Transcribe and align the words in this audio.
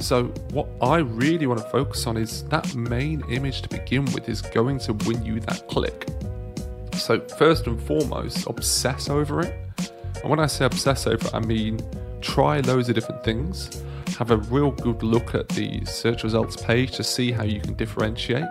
So, 0.00 0.24
what 0.52 0.68
I 0.80 0.98
really 0.98 1.46
want 1.46 1.60
to 1.60 1.68
focus 1.70 2.06
on 2.06 2.16
is 2.16 2.44
that 2.44 2.74
main 2.74 3.22
image 3.28 3.62
to 3.62 3.68
begin 3.68 4.04
with 4.06 4.28
is 4.28 4.40
going 4.40 4.78
to 4.80 4.92
win 4.92 5.24
you 5.24 5.40
that 5.40 5.66
click. 5.68 6.08
So, 6.94 7.20
first 7.20 7.66
and 7.66 7.82
foremost, 7.82 8.46
obsess 8.46 9.08
over 9.08 9.40
it. 9.40 9.54
And 10.22 10.30
when 10.30 10.38
I 10.38 10.46
say 10.46 10.64
obsess 10.64 11.06
over 11.06 11.26
it, 11.26 11.34
I 11.34 11.40
mean 11.40 11.80
try 12.20 12.60
loads 12.60 12.88
of 12.88 12.94
different 12.94 13.24
things, 13.24 13.82
have 14.18 14.30
a 14.30 14.36
real 14.36 14.70
good 14.70 15.02
look 15.02 15.34
at 15.34 15.48
the 15.50 15.84
search 15.84 16.24
results 16.24 16.56
page 16.56 16.92
to 16.92 17.04
see 17.04 17.30
how 17.30 17.44
you 17.44 17.60
can 17.60 17.74
differentiate 17.74 18.44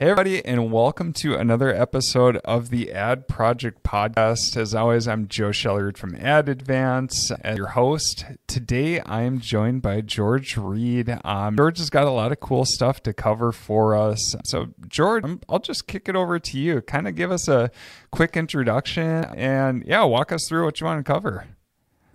Hey, 0.00 0.06
everybody, 0.06 0.42
and 0.46 0.72
welcome 0.72 1.12
to 1.12 1.34
another 1.34 1.68
episode 1.68 2.38
of 2.38 2.70
the 2.70 2.90
Ad 2.90 3.28
Project 3.28 3.82
Podcast. 3.82 4.56
As 4.56 4.74
always, 4.74 5.06
I'm 5.06 5.28
Joe 5.28 5.50
Shelerud 5.50 5.98
from 5.98 6.16
Ad 6.16 6.48
Advance, 6.48 7.30
as 7.42 7.58
your 7.58 7.66
host. 7.66 8.24
Today, 8.46 9.00
I 9.00 9.24
am 9.24 9.40
joined 9.40 9.82
by 9.82 10.00
George 10.00 10.56
Reed. 10.56 11.18
Um, 11.22 11.54
George 11.54 11.76
has 11.76 11.90
got 11.90 12.06
a 12.06 12.10
lot 12.10 12.32
of 12.32 12.40
cool 12.40 12.64
stuff 12.64 13.02
to 13.02 13.12
cover 13.12 13.52
for 13.52 13.94
us. 13.94 14.34
So, 14.46 14.68
George, 14.88 15.22
I'll 15.50 15.58
just 15.58 15.86
kick 15.86 16.08
it 16.08 16.16
over 16.16 16.38
to 16.38 16.58
you. 16.58 16.80
Kind 16.80 17.06
of 17.06 17.14
give 17.14 17.30
us 17.30 17.46
a 17.46 17.70
quick 18.10 18.38
introduction 18.38 19.26
and, 19.36 19.84
yeah, 19.86 20.02
walk 20.04 20.32
us 20.32 20.46
through 20.48 20.64
what 20.64 20.80
you 20.80 20.86
want 20.86 21.04
to 21.04 21.12
cover. 21.12 21.44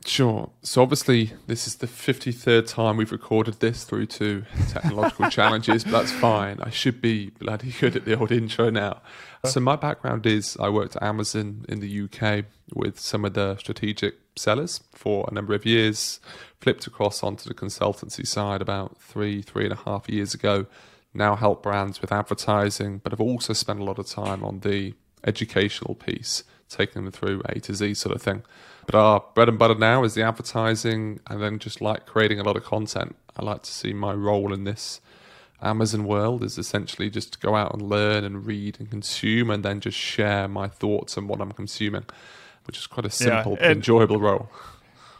Sure. 0.05 0.51
So 0.61 0.83
obviously, 0.83 1.33
this 1.47 1.65
is 1.65 1.77
the 1.77 1.87
53rd 1.87 2.67
time 2.67 2.95
we've 2.95 3.11
recorded 3.11 3.59
this 3.59 3.83
through 3.85 4.05
to 4.07 4.43
technological 4.69 5.29
challenges, 5.31 5.83
but 5.83 5.91
that's 5.91 6.11
fine. 6.11 6.59
I 6.61 6.69
should 6.69 7.01
be 7.01 7.31
bloody 7.31 7.71
good 7.71 7.95
at 7.95 8.05
the 8.05 8.17
old 8.17 8.31
intro 8.31 8.69
now. 8.69 9.01
So 9.45 9.59
my 9.59 9.75
background 9.75 10.27
is 10.27 10.57
I 10.59 10.69
worked 10.69 10.95
at 10.95 11.03
Amazon 11.03 11.65
in 11.67 11.79
the 11.79 12.03
UK 12.03 12.45
with 12.73 12.99
some 12.99 13.25
of 13.25 13.33
the 13.33 13.57
strategic 13.57 14.15
sellers 14.35 14.83
for 14.93 15.27
a 15.29 15.33
number 15.33 15.55
of 15.55 15.65
years, 15.65 16.19
flipped 16.59 16.85
across 16.85 17.23
onto 17.23 17.47
the 17.47 17.55
consultancy 17.55 18.27
side 18.27 18.61
about 18.61 18.97
three, 18.99 19.41
three 19.41 19.63
and 19.63 19.73
a 19.73 19.77
half 19.85 20.07
years 20.07 20.33
ago. 20.35 20.67
Now 21.13 21.35
help 21.35 21.63
brands 21.63 22.01
with 22.01 22.11
advertising, 22.11 22.99
but 22.99 23.11
I've 23.11 23.21
also 23.21 23.53
spent 23.53 23.79
a 23.79 23.83
lot 23.83 23.97
of 23.97 24.07
time 24.07 24.43
on 24.43 24.59
the 24.59 24.93
educational 25.25 25.95
piece, 25.95 26.43
taking 26.69 27.03
them 27.03 27.11
through 27.11 27.41
A 27.45 27.59
to 27.61 27.73
Z 27.73 27.95
sort 27.95 28.15
of 28.15 28.21
thing. 28.21 28.43
But 28.85 28.95
our 28.95 29.23
bread 29.33 29.49
and 29.49 29.57
butter 29.57 29.75
now 29.75 30.03
is 30.03 30.13
the 30.13 30.23
advertising 30.23 31.19
and 31.27 31.41
then 31.41 31.59
just 31.59 31.81
like 31.81 32.05
creating 32.05 32.39
a 32.39 32.43
lot 32.43 32.55
of 32.55 32.63
content. 32.63 33.15
I 33.37 33.43
like 33.43 33.63
to 33.63 33.71
see 33.71 33.93
my 33.93 34.13
role 34.13 34.53
in 34.53 34.63
this 34.63 35.01
Amazon 35.61 36.05
world 36.05 36.43
is 36.43 36.57
essentially 36.57 37.09
just 37.09 37.33
to 37.33 37.39
go 37.39 37.55
out 37.55 37.73
and 37.73 37.81
learn 37.81 38.23
and 38.23 38.45
read 38.45 38.77
and 38.79 38.89
consume 38.89 39.49
and 39.49 39.63
then 39.63 39.79
just 39.79 39.97
share 39.97 40.47
my 40.47 40.67
thoughts 40.67 41.17
and 41.17 41.27
what 41.27 41.41
I'm 41.41 41.51
consuming, 41.51 42.05
which 42.65 42.77
is 42.77 42.87
quite 42.87 43.05
a 43.05 43.09
simple 43.09 43.53
yeah, 43.53 43.67
and, 43.67 43.77
enjoyable 43.77 44.19
role 44.19 44.49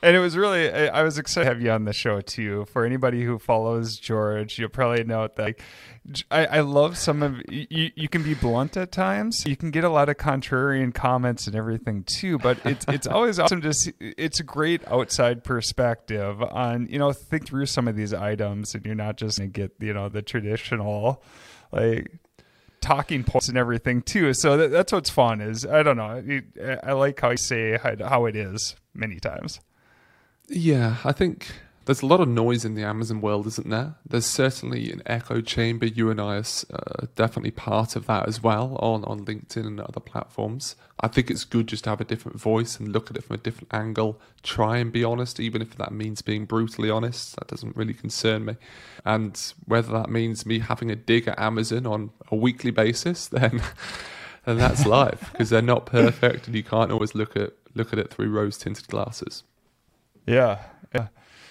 and 0.06 0.16
it 0.16 0.20
was 0.20 0.38
really 0.38 0.70
I 0.72 1.02
was 1.02 1.18
excited 1.18 1.46
to 1.46 1.54
have 1.54 1.62
you 1.64 1.72
on 1.72 1.86
the 1.86 1.94
show 1.94 2.22
too. 2.22 2.66
For 2.66 2.86
anybody 2.86 3.24
who 3.24 3.40
follows 3.40 3.98
George, 3.98 4.60
you'll 4.60 4.70
probably 4.70 5.04
note 5.04 5.36
that 5.38 5.56
I, 6.30 6.46
I 6.46 6.60
love 6.60 6.96
some 6.96 7.24
of 7.24 7.42
you. 7.50 7.90
You 7.96 8.08
can 8.08 8.22
be 8.22 8.36
blunt 8.36 8.78
at 8.78 8.92
times. 8.92 9.44
You 9.48 9.56
can 9.56 9.72
get 9.72 9.84
a 9.84 9.90
lot 9.90 10.08
of 10.08 10.18
contrarian 10.18 10.94
comments 10.94 11.48
and 11.48 11.56
everything 11.56 12.04
too. 12.04 12.38
But 12.38 12.60
it's 12.64 12.86
it's 12.88 13.08
always 13.16 13.40
awesome 13.40 13.62
to 13.62 13.74
see. 13.74 13.94
It's 14.00 14.40
a 14.40 14.44
great 14.44 14.88
outside 14.88 15.44
perspective 15.44 16.40
on 16.40 16.88
you 16.88 17.00
know 17.00 17.12
think 17.12 17.48
through 17.48 17.66
some 17.66 17.88
of 17.88 17.96
these 17.96 18.14
items, 18.14 18.76
and 18.76 18.86
you're 18.86 18.94
not 18.94 19.18
just 19.18 19.40
gonna 19.40 19.50
get 19.50 19.72
you 19.80 19.94
know 19.94 20.08
the 20.08 20.22
traditional 20.22 21.24
like 21.72 22.12
talking 22.80 23.24
points 23.24 23.50
and 23.50 23.58
everything 23.58 24.04
too. 24.04 24.36
So 24.36 24.56
that, 24.56 24.70
that's 24.70 24.94
what's 24.94 25.10
fun 25.10 25.42
is 25.42 25.66
I 25.66 25.82
don't 25.82 25.98
know. 25.98 26.42
I 26.84 26.92
like 26.92 27.20
how 27.20 27.32
you 27.32 27.38
say 27.38 27.80
how 27.82 28.26
it 28.26 28.36
is 28.36 28.76
many 28.94 29.20
times. 29.20 29.60
Yeah, 30.48 30.98
I 31.04 31.12
think 31.12 31.52
there's 31.86 32.02
a 32.02 32.06
lot 32.08 32.20
of 32.20 32.28
noise 32.28 32.66
in 32.66 32.74
the 32.74 32.84
Amazon 32.84 33.22
world, 33.22 33.46
isn't 33.46 33.70
there? 33.70 33.96
There's 34.08 34.26
certainly 34.26 34.92
an 34.92 35.04
echo 35.06 35.40
chamber. 35.42 35.86
You 35.86 36.10
and 36.10 36.20
I 36.20 36.38
are 36.38 36.44
uh, 36.74 37.06
definitely 37.16 37.52
part 37.52 37.96
of 37.96 38.08
that 38.08 38.28
as 38.28 38.42
well 38.42 38.76
on, 38.80 39.04
on 39.06 39.26
LinkedIn 39.26 39.68
and 39.68 39.80
other 39.80 40.00
platforms. 40.00 40.76
I 41.00 41.08
think 41.08 41.30
it's 41.30 41.44
good 41.44 41.68
just 41.68 41.84
to 41.84 41.92
have 41.92 42.02
a 42.02 42.06
different 42.06 42.40
voice 42.40 42.80
and 42.80 42.92
look 42.92 43.12
at 43.12 43.18
it 43.18 43.24
from 43.24 43.36
a 43.36 43.40
different 43.40 43.72
angle. 43.72 44.20
Try 44.42 44.78
and 44.78 44.92
be 44.92 45.04
honest, 45.04 45.40
even 45.40 45.62
if 45.62 45.76
that 45.78 45.92
means 45.92 46.24
being 46.24 46.46
brutally 46.46 46.90
honest. 46.90 47.36
That 47.36 47.48
doesn't 47.48 47.76
really 47.76 47.94
concern 47.94 48.46
me. 48.46 48.56
And 49.04 49.40
whether 49.66 49.92
that 49.94 50.10
means 50.10 50.46
me 50.46 50.60
having 50.60 50.90
a 50.90 50.96
dig 50.96 51.28
at 51.28 51.40
Amazon 51.40 51.86
on 51.86 52.12
a 52.32 52.36
weekly 52.36 52.72
basis, 52.72 53.28
then 53.28 53.62
then 54.46 54.58
that's 54.58 54.86
life 54.86 55.30
because 55.32 55.50
they're 55.50 55.62
not 55.62 55.86
perfect 55.86 56.48
and 56.48 56.56
you 56.56 56.64
can't 56.64 56.92
always 56.92 57.14
look 57.16 57.36
at 57.36 57.54
look 57.74 57.94
at 57.94 58.00
it 58.00 58.12
through 58.12 58.30
rose 58.30 58.58
tinted 58.58 58.88
glasses. 58.88 59.44
Yeah. 60.26 60.60
Yeah. 60.94 61.08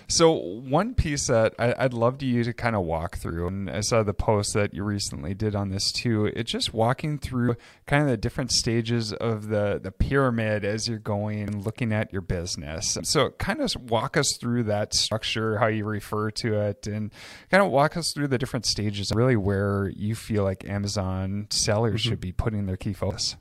So 0.07 0.33
one 0.33 0.95
piece 0.95 1.29
that 1.29 1.55
I, 1.59 1.83
would 1.83 1.95
love 1.95 2.19
to 2.19 2.27
you 2.27 2.45
to 2.45 2.53
kind 2.53 2.77
of 2.77 2.83
walk 2.83 3.17
through, 3.17 3.47
and 3.47 3.71
I 3.71 3.81
saw 3.81 4.03
the 4.03 4.13
post 4.13 4.53
that 4.55 4.75
you 4.75 4.85
recently 4.85 5.35
did 5.35 5.55
on 5.55 5.71
this 5.71 5.91
too. 5.91 6.27
It's 6.27 6.51
just 6.51 6.75
walking 6.75 7.19
through 7.19 7.57
kind 7.87 8.03
of 8.03 8.09
the 8.09 8.17
different 8.17 8.53
stages 8.53 9.13
of 9.13 9.49
the 9.49 9.81
the 9.83 9.91
pyramid 9.91 10.65
as 10.65 10.89
you're 10.89 10.99
going 10.99 11.41
and 11.43 11.65
looking 11.65 11.93
at 11.93 12.13
your 12.13 12.23
business. 12.23 12.99
So 13.05 13.31
kind 13.31 13.61
of 13.61 13.75
walk 13.89 14.17
us 14.17 14.37
through 14.41 14.65
that 14.65 14.95
structure, 14.95 15.59
how 15.59 15.69
you 15.69 15.85
refer 15.85 16.31
to 16.33 16.55
it, 16.55 16.87
and 16.87 17.11
kind 17.51 17.63
of 17.63 17.71
walk 17.71 17.97
us 17.97 18.13
through 18.15 18.29
the 18.29 18.39
different 18.39 18.67
stages, 18.67 19.11
really 19.15 19.37
where 19.37 19.91
you 19.97 20.15
feel 20.15 20.45
like 20.45 20.69
Amazon 20.69 21.47
sellers 21.51 22.03
mm-hmm. 22.03 22.11
should 22.11 22.21
be 22.21 22.33
putting 22.33 22.67
their 22.67 22.77
key 22.77 22.93
focus. 22.93 23.37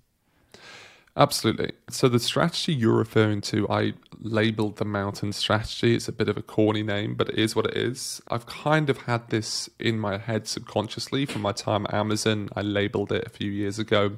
Absolutely. 1.16 1.74
So 1.92 2.10
the 2.10 2.20
strategy 2.20 2.74
you're 2.74 2.98
referring 2.98 3.42
to, 3.42 3.70
I 3.70 3.94
labeled 4.20 4.78
the 4.78 4.86
mountain 4.86 5.32
strategy. 5.32 5.96
It's 5.96 6.08
a 6.08 6.12
bit 6.12 6.28
of 6.28 6.38
a 6.38 6.42
corny 6.42 6.82
name, 6.82 7.14
but 7.14 7.30
it 7.30 7.38
is 7.38 7.56
what 7.56 7.68
it 7.68 7.78
is. 7.78 8.20
I've 8.30 8.48
kind 8.48 8.90
of 8.90 8.98
had 9.04 9.30
this 9.30 9.70
in 9.78 10.00
my 10.00 10.18
head 10.18 10.48
subconsciously 10.48 11.28
from 11.28 11.44
my 11.44 11.52
time 11.52 11.86
at 11.86 11.94
Amazon. 11.94 12.50
I 12.56 12.62
labeled 12.62 13.12
it 13.12 13.28
a 13.28 13.30
few 13.30 13.52
years 13.52 13.78
ago. 13.78 14.18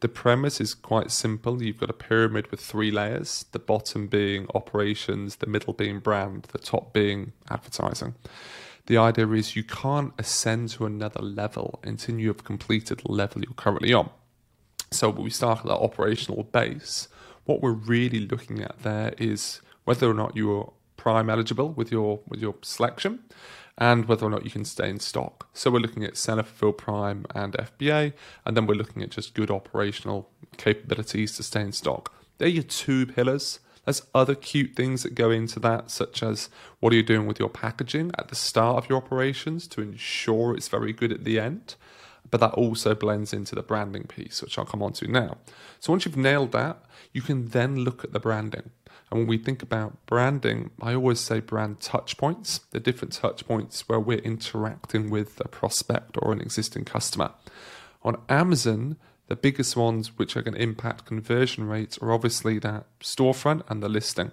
The 0.00 0.08
premise 0.08 0.62
is 0.62 0.72
quite 0.72 1.10
simple. 1.10 1.62
You've 1.62 1.78
got 1.80 1.90
a 1.90 1.94
pyramid 1.94 2.50
with 2.50 2.60
three 2.60 2.90
layers, 2.90 3.44
the 3.52 3.58
bottom 3.58 4.06
being 4.06 4.46
operations, 4.54 5.36
the 5.36 5.46
middle 5.46 5.74
being 5.74 5.98
brand, 5.98 6.44
the 6.52 6.58
top 6.58 6.94
being 6.94 7.32
advertising. 7.50 8.14
The 8.86 8.96
idea 8.96 9.28
is 9.28 9.56
you 9.56 9.62
can't 9.62 10.14
ascend 10.18 10.70
to 10.70 10.86
another 10.86 11.20
level 11.20 11.80
until 11.84 12.18
you 12.18 12.28
have 12.28 12.44
completed 12.44 13.00
the 13.00 13.12
level 13.12 13.42
you're 13.42 13.52
currently 13.52 13.92
on. 13.92 14.08
So 14.92 15.10
when 15.10 15.22
we 15.22 15.30
start 15.30 15.60
at 15.60 15.66
that 15.66 15.78
operational 15.78 16.42
base. 16.42 17.08
What 17.44 17.62
we're 17.62 17.72
really 17.72 18.26
looking 18.26 18.60
at 18.60 18.82
there 18.82 19.14
is 19.18 19.60
whether 19.84 20.10
or 20.10 20.14
not 20.14 20.36
you're 20.36 20.72
prime 20.96 21.30
eligible 21.30 21.70
with 21.70 21.90
your 21.90 22.20
with 22.28 22.40
your 22.40 22.56
selection 22.62 23.20
and 23.78 24.06
whether 24.06 24.26
or 24.26 24.30
not 24.30 24.44
you 24.44 24.50
can 24.50 24.64
stay 24.64 24.90
in 24.90 24.98
stock. 24.98 25.48
So 25.54 25.70
we're 25.70 25.78
looking 25.78 26.04
at 26.04 26.16
seller 26.16 26.42
fulfill 26.42 26.72
prime 26.72 27.24
and 27.34 27.54
FBA, 27.54 28.12
and 28.44 28.56
then 28.56 28.66
we're 28.66 28.74
looking 28.74 29.02
at 29.02 29.10
just 29.10 29.32
good 29.32 29.50
operational 29.50 30.28
capabilities 30.58 31.36
to 31.36 31.42
stay 31.42 31.62
in 31.62 31.72
stock. 31.72 32.12
They're 32.38 32.48
your 32.48 32.64
two 32.64 33.06
pillars. 33.06 33.60
There's 33.84 34.02
other 34.14 34.34
cute 34.34 34.74
things 34.74 35.02
that 35.04 35.14
go 35.14 35.30
into 35.30 35.58
that, 35.60 35.90
such 35.90 36.22
as 36.22 36.50
what 36.80 36.92
are 36.92 36.96
you 36.96 37.02
doing 37.02 37.26
with 37.26 37.38
your 37.38 37.48
packaging 37.48 38.10
at 38.18 38.28
the 38.28 38.34
start 38.34 38.76
of 38.76 38.90
your 38.90 38.98
operations 38.98 39.66
to 39.68 39.80
ensure 39.80 40.54
it's 40.54 40.68
very 40.68 40.92
good 40.92 41.12
at 41.12 41.24
the 41.24 41.40
end 41.40 41.76
but 42.30 42.40
that 42.40 42.54
also 42.54 42.94
blends 42.94 43.32
into 43.32 43.54
the 43.54 43.62
branding 43.62 44.04
piece, 44.04 44.42
which 44.42 44.58
I'll 44.58 44.64
come 44.64 44.82
on 44.82 44.92
to 44.94 45.08
now. 45.08 45.38
So 45.80 45.92
once 45.92 46.04
you've 46.04 46.16
nailed 46.16 46.52
that, 46.52 46.84
you 47.12 47.22
can 47.22 47.48
then 47.48 47.80
look 47.80 48.04
at 48.04 48.12
the 48.12 48.20
branding. 48.20 48.70
And 49.10 49.20
when 49.20 49.26
we 49.26 49.38
think 49.38 49.62
about 49.62 50.06
branding, 50.06 50.70
I 50.80 50.94
always 50.94 51.20
say 51.20 51.40
brand 51.40 51.80
touch 51.80 52.16
points, 52.16 52.60
the 52.70 52.78
different 52.78 53.12
touch 53.12 53.46
points 53.46 53.88
where 53.88 53.98
we're 53.98 54.18
interacting 54.18 55.10
with 55.10 55.40
a 55.40 55.48
prospect 55.48 56.16
or 56.20 56.32
an 56.32 56.40
existing 56.40 56.84
customer. 56.84 57.32
On 58.02 58.20
Amazon, 58.28 58.96
the 59.26 59.36
biggest 59.36 59.76
ones 59.76 60.16
which 60.16 60.36
are 60.36 60.42
going 60.42 60.54
to 60.54 60.62
impact 60.62 61.06
conversion 61.06 61.64
rates 61.64 61.98
are 61.98 62.12
obviously 62.12 62.58
that 62.60 62.86
storefront 63.00 63.62
and 63.68 63.82
the 63.82 63.88
listing. 63.88 64.30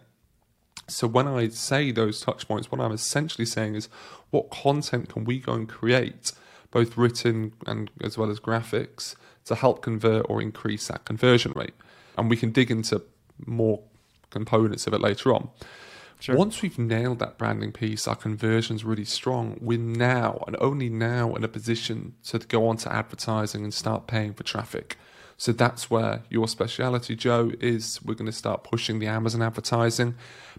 So 0.87 1.07
when 1.07 1.27
I 1.27 1.49
say 1.49 1.91
those 1.91 2.21
touch 2.21 2.47
points, 2.47 2.71
what 2.71 2.79
I'm 2.79 2.91
essentially 2.91 3.45
saying 3.45 3.75
is 3.75 3.89
what 4.29 4.49
content 4.49 5.09
can 5.09 5.25
we 5.25 5.39
go 5.39 5.53
and 5.53 5.67
create 5.67 6.31
both 6.77 6.95
written 6.95 7.53
and 7.65 7.89
as 8.01 8.19
well 8.19 8.29
as 8.29 8.39
graphics, 8.39 9.15
to 9.45 9.56
help 9.56 9.81
convert 9.81 10.24
or 10.29 10.39
increase 10.39 10.88
that 10.89 11.06
conversion 11.06 11.51
rate. 11.56 11.74
And 12.15 12.29
we 12.29 12.38
can 12.38 12.51
dig 12.51 12.69
into 12.69 13.01
more 13.47 13.79
components 14.29 14.85
of 14.85 14.94
it 14.94 15.01
later 15.01 15.33
on. 15.33 15.50
Sure. 16.19 16.35
Once 16.35 16.62
we've 16.62 16.77
nailed 16.77 17.18
that 17.18 17.39
branding 17.39 17.71
piece, 17.71 18.07
our 18.07 18.15
conversion's 18.15 18.83
really 18.83 19.06
strong. 19.06 19.57
We're 19.59 19.79
now 19.79 20.44
and 20.45 20.56
only 20.59 20.89
now 20.89 21.33
in 21.33 21.44
a 21.44 21.47
position 21.47 22.13
to 22.25 22.38
go 22.38 22.68
on 22.68 22.77
to 22.77 22.94
advertising 22.94 23.63
and 23.63 23.74
start 23.74 24.06
paying 24.06 24.33
for 24.33 24.44
traffic. 24.44 24.97
So 25.39 25.51
that's 25.51 25.89
where 25.89 26.24
your 26.30 26.48
speciality, 26.48 27.16
Joe, 27.16 27.51
is. 27.60 28.00
We're 28.04 28.16
going 28.16 28.25
to 28.25 28.31
start 28.31 28.63
pushing 28.63 28.98
the 28.98 29.06
Amazon 29.06 29.44
advertising, 29.44 30.16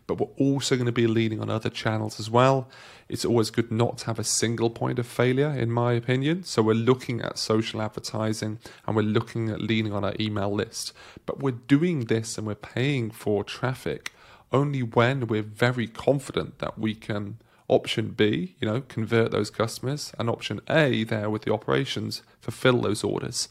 but 0.06 0.20
we're 0.20 0.46
also 0.46 0.76
going 0.76 0.86
to 0.86 0.92
be 0.92 1.08
leaning 1.08 1.40
on 1.40 1.50
other 1.50 1.68
channels 1.68 2.20
as 2.20 2.30
well. 2.30 2.68
It's 3.08 3.24
always 3.24 3.50
good 3.50 3.72
not 3.72 3.98
to 3.98 4.06
have 4.06 4.20
a 4.20 4.24
single 4.24 4.70
point 4.70 5.00
of 5.00 5.06
failure, 5.06 5.50
in 5.50 5.72
my 5.72 5.94
opinion. 5.94 6.44
So 6.44 6.62
we're 6.62 6.74
looking 6.74 7.20
at 7.20 7.38
social 7.38 7.82
advertising 7.82 8.60
and 8.86 8.94
we're 8.94 9.02
looking 9.02 9.50
at 9.50 9.60
leaning 9.60 9.92
on 9.92 10.04
our 10.04 10.14
email 10.20 10.52
list. 10.52 10.92
But 11.26 11.40
we're 11.40 11.50
doing 11.50 12.04
this 12.04 12.38
and 12.38 12.46
we're 12.46 12.54
paying 12.54 13.10
for 13.10 13.42
traffic 13.42 14.12
only 14.52 14.82
when 14.82 15.26
we're 15.26 15.42
very 15.42 15.88
confident 15.88 16.60
that 16.60 16.78
we 16.78 16.94
can 16.94 17.38
option 17.66 18.10
B, 18.10 18.54
you 18.60 18.68
know, 18.68 18.80
convert 18.82 19.30
those 19.30 19.50
customers, 19.50 20.12
and 20.18 20.30
option 20.30 20.60
A 20.70 21.04
there 21.04 21.28
with 21.28 21.42
the 21.42 21.52
operations, 21.52 22.22
fulfill 22.40 22.80
those 22.80 23.04
orders. 23.04 23.48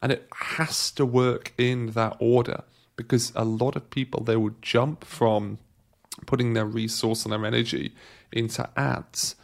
And 0.00 0.12
it 0.12 0.28
has 0.32 0.90
to 0.92 1.04
work 1.04 1.52
in 1.58 1.88
that 1.92 2.16
order 2.20 2.62
because 2.96 3.32
a 3.34 3.44
lot 3.44 3.76
of 3.76 3.90
people 3.90 4.22
they 4.22 4.36
will 4.36 4.54
jump 4.62 5.04
from 5.04 5.58
putting 6.26 6.52
their 6.54 6.66
resource 6.66 7.24
and 7.24 7.32
their 7.32 7.44
energy 7.44 7.92
into 8.32 8.68
ads 8.76 9.36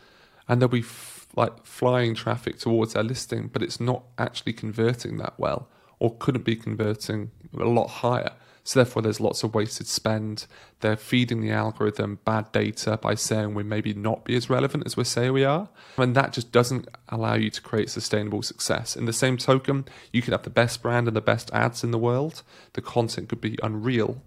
and 0.48 0.60
they'll 0.60 0.68
be 0.68 0.80
f- 0.80 1.26
like 1.36 1.64
flying 1.64 2.14
traffic 2.14 2.58
towards 2.58 2.92
their 2.92 3.02
listing, 3.02 3.48
but 3.52 3.62
it's 3.62 3.80
not 3.80 4.04
actually 4.18 4.52
converting 4.52 5.18
that 5.18 5.34
well 5.38 5.68
or 5.98 6.16
couldn't 6.16 6.44
be 6.44 6.56
converting 6.56 7.30
a 7.58 7.64
lot 7.64 7.88
higher. 7.88 8.32
So 8.66 8.78
therefore, 8.78 9.02
there's 9.02 9.20
lots 9.20 9.43
of 9.43 9.55
wasted 9.55 9.87
spend. 9.87 10.46
They're 10.81 10.96
feeding 10.96 11.43
the 11.43 11.50
algorithm 11.50 12.19
bad 12.25 12.50
data 12.50 12.96
by 12.96 13.14
saying 13.14 13.55
we 13.55 13.62
maybe 13.62 13.93
not 13.93 14.25
be 14.25 14.34
as 14.37 14.49
relevant 14.49 14.87
as 14.87 14.96
we 14.96 15.05
say 15.05 15.28
we 15.28 15.44
are, 15.44 15.69
and 15.99 16.16
that 16.16 16.32
just 16.32 16.50
doesn't 16.50 16.88
allow 17.11 17.34
you 17.34 17.50
to 17.50 17.61
create 17.61 17.90
sustainable 17.90 18.43
success. 18.43 18.96
In 18.96 19.05
the 19.05 19.12
same 19.12 19.37
token, 19.37 19.84
you 20.12 20.22
could 20.22 20.32
have 20.32 20.44
the 20.44 20.50
best 20.50 20.81
brand 20.81 21.06
and 21.06 21.16
the 21.16 21.20
best 21.20 21.50
ads 21.52 21.84
in 21.84 21.90
the 21.90 21.99
world. 21.99 22.43
The 22.72 22.81
content 22.81 23.28
could 23.28 23.43
be 23.43 23.58
unreal, 23.62 24.22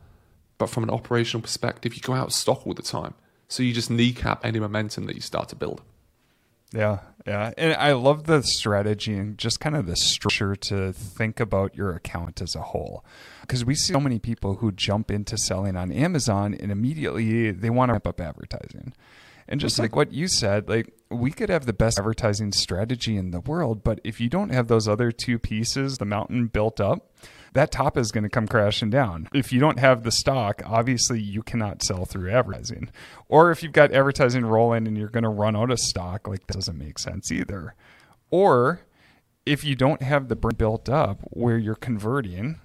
but 0.59 0.69
from 0.69 0.83
an 0.83 0.91
operational 0.91 1.41
perspective, 1.41 1.95
you 1.95 2.01
go 2.01 2.13
out 2.13 2.27
of 2.27 2.33
stock 2.33 2.67
all 2.67 2.75
the 2.75 2.83
time. 2.83 3.15
So 3.47 3.63
you 3.63 3.73
just 3.73 3.89
kneecap 3.89 4.45
any 4.45 4.59
momentum 4.59 5.05
that 5.05 5.15
you 5.15 5.21
start 5.21 5.49
to 5.49 5.55
build. 5.55 5.81
Yeah, 6.73 6.99
yeah. 7.25 7.53
And 7.57 7.73
I 7.75 7.93
love 7.93 8.25
the 8.25 8.41
strategy 8.43 9.13
and 9.13 9.37
just 9.37 9.59
kind 9.59 9.75
of 9.75 9.85
the 9.85 9.95
structure 9.95 10.55
to 10.55 10.91
think 10.91 11.39
about 11.39 11.75
your 11.75 11.93
account 11.93 12.41
as 12.41 12.55
a 12.55 12.61
whole. 12.61 13.05
Because 13.41 13.63
we 13.63 13.75
see 13.75 13.93
so 13.93 13.99
many 13.99 14.19
people 14.19 14.55
who 14.55 14.71
jump 14.71 15.09
into 15.09 15.37
selling 15.37 15.77
on 15.77 15.91
Amazon 15.91 16.53
and 16.53 16.71
immediately 16.71 17.51
they 17.51 17.69
want 17.69 17.89
to 17.89 17.93
ramp 17.93 18.07
up 18.07 18.19
advertising. 18.19 18.93
And 19.47 19.61
just 19.61 19.75
mm-hmm. 19.75 19.83
like 19.83 19.95
what 19.95 20.11
you 20.11 20.27
said, 20.27 20.67
like 20.67 20.93
we 21.09 21.31
could 21.31 21.49
have 21.49 21.65
the 21.65 21.73
best 21.73 21.97
advertising 21.97 22.51
strategy 22.51 23.15
in 23.15 23.31
the 23.31 23.39
world, 23.39 23.83
but 23.83 24.01
if 24.03 24.19
you 24.19 24.29
don't 24.29 24.49
have 24.49 24.67
those 24.67 24.89
other 24.89 25.11
two 25.11 25.39
pieces, 25.39 25.97
the 25.97 26.05
mountain 26.05 26.47
built 26.47 26.81
up, 26.81 27.13
that 27.53 27.71
top 27.71 27.97
is 27.97 28.11
going 28.11 28.23
to 28.23 28.29
come 28.29 28.47
crashing 28.47 28.89
down. 28.89 29.27
If 29.33 29.51
you 29.51 29.59
don't 29.59 29.79
have 29.79 30.03
the 30.03 30.11
stock, 30.11 30.61
obviously 30.65 31.21
you 31.21 31.43
cannot 31.43 31.83
sell 31.83 32.05
through 32.05 32.31
advertising. 32.31 32.89
Or 33.27 33.51
if 33.51 33.63
you've 33.63 33.73
got 33.73 33.91
advertising 33.91 34.45
rolling 34.45 34.87
and 34.87 34.97
you're 34.97 35.09
going 35.09 35.23
to 35.23 35.29
run 35.29 35.55
out 35.55 35.71
of 35.71 35.79
stock, 35.79 36.27
like 36.27 36.47
that 36.47 36.53
doesn't 36.53 36.77
make 36.77 36.99
sense 36.99 37.31
either. 37.31 37.75
Or 38.29 38.81
if 39.45 39.63
you 39.63 39.75
don't 39.75 40.01
have 40.01 40.27
the 40.27 40.35
brand 40.35 40.57
built 40.57 40.89
up 40.89 41.21
where 41.31 41.57
you're 41.57 41.75
converting, 41.75 42.59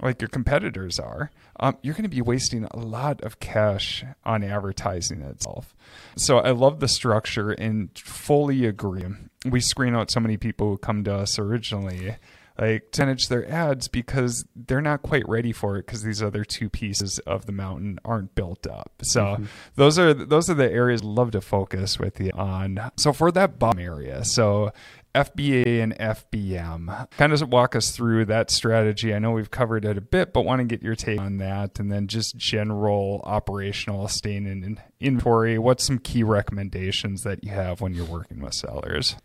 like 0.00 0.20
your 0.20 0.28
competitors 0.28 0.98
are, 0.98 1.30
um, 1.60 1.76
you're 1.82 1.94
going 1.94 2.04
to 2.04 2.08
be 2.08 2.22
wasting 2.22 2.64
a 2.70 2.78
lot 2.78 3.20
of 3.22 3.40
cash 3.40 4.04
on 4.24 4.44
advertising 4.44 5.22
itself. 5.22 5.74
So 6.16 6.38
I 6.38 6.50
love 6.50 6.78
the 6.80 6.88
structure 6.88 7.50
and 7.50 7.90
fully 7.98 8.64
agree. 8.64 9.04
We 9.44 9.60
screen 9.60 9.96
out 9.96 10.10
so 10.10 10.20
many 10.20 10.36
people 10.36 10.70
who 10.70 10.78
come 10.78 11.02
to 11.04 11.14
us 11.14 11.38
originally 11.38 12.16
like 12.58 12.90
to 12.92 13.02
manage 13.02 13.28
their 13.28 13.48
ads 13.50 13.88
because 13.88 14.44
they're 14.54 14.80
not 14.80 15.02
quite 15.02 15.28
ready 15.28 15.52
for 15.52 15.76
it 15.76 15.86
because 15.86 16.02
these 16.02 16.22
other 16.22 16.44
two 16.44 16.68
pieces 16.68 17.18
of 17.20 17.46
the 17.46 17.52
mountain 17.52 17.98
aren't 18.04 18.34
built 18.34 18.66
up. 18.66 18.92
So 19.02 19.22
mm-hmm. 19.22 19.44
those 19.76 19.98
are 19.98 20.12
those 20.12 20.50
are 20.50 20.54
the 20.54 20.70
areas 20.70 21.04
love 21.04 21.30
to 21.32 21.40
focus 21.40 21.98
with 21.98 22.20
you 22.20 22.30
on. 22.34 22.90
So 22.96 23.12
for 23.12 23.30
that 23.32 23.58
bottom 23.58 23.80
area, 23.80 24.24
so 24.24 24.72
FBA 25.14 25.82
and 25.82 25.96
FBM. 25.98 27.10
Kind 27.10 27.32
of 27.32 27.48
walk 27.48 27.74
us 27.74 27.90
through 27.90 28.26
that 28.26 28.50
strategy. 28.50 29.14
I 29.14 29.18
know 29.18 29.32
we've 29.32 29.50
covered 29.50 29.84
it 29.84 29.96
a 29.96 30.00
bit, 30.00 30.32
but 30.32 30.44
want 30.44 30.60
to 30.60 30.64
get 30.64 30.82
your 30.82 30.94
take 30.94 31.20
on 31.20 31.38
that 31.38 31.80
and 31.80 31.90
then 31.90 32.06
just 32.06 32.36
general 32.36 33.22
operational 33.24 34.06
staying 34.08 34.46
in 34.46 34.80
inventory. 35.00 35.58
What's 35.58 35.84
some 35.84 35.98
key 35.98 36.22
recommendations 36.22 37.22
that 37.22 37.42
you 37.42 37.50
have 37.50 37.80
when 37.80 37.94
you're 37.94 38.04
working 38.04 38.40
with 38.40 38.54
sellers? 38.54 39.16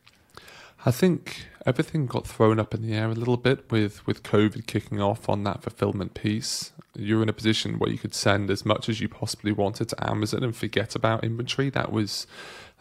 I 0.85 0.91
think 0.91 1.47
everything 1.65 2.07
got 2.07 2.27
thrown 2.27 2.59
up 2.59 2.73
in 2.73 2.81
the 2.81 2.93
air 2.93 3.09
a 3.09 3.13
little 3.13 3.37
bit 3.37 3.71
with, 3.71 4.05
with 4.05 4.21
COVID 4.23 4.67
kicking 4.67 5.01
off 5.01 5.29
on 5.29 5.43
that 5.45 5.63
fulfillment 5.63 6.13
piece. 6.13 6.73
You're 6.93 7.23
in 7.23 7.29
a 7.29 7.33
position 7.33 7.79
where 7.79 7.89
you 7.89 7.97
could 7.97 8.13
send 8.13 8.49
as 8.49 8.65
much 8.65 8.89
as 8.89 8.99
you 8.99 9.07
possibly 9.07 9.53
wanted 9.53 9.89
to 9.89 10.09
Amazon 10.09 10.43
and 10.43 10.55
forget 10.55 10.93
about 10.93 11.23
inventory. 11.23 11.69
That 11.69 11.91
was 11.91 12.27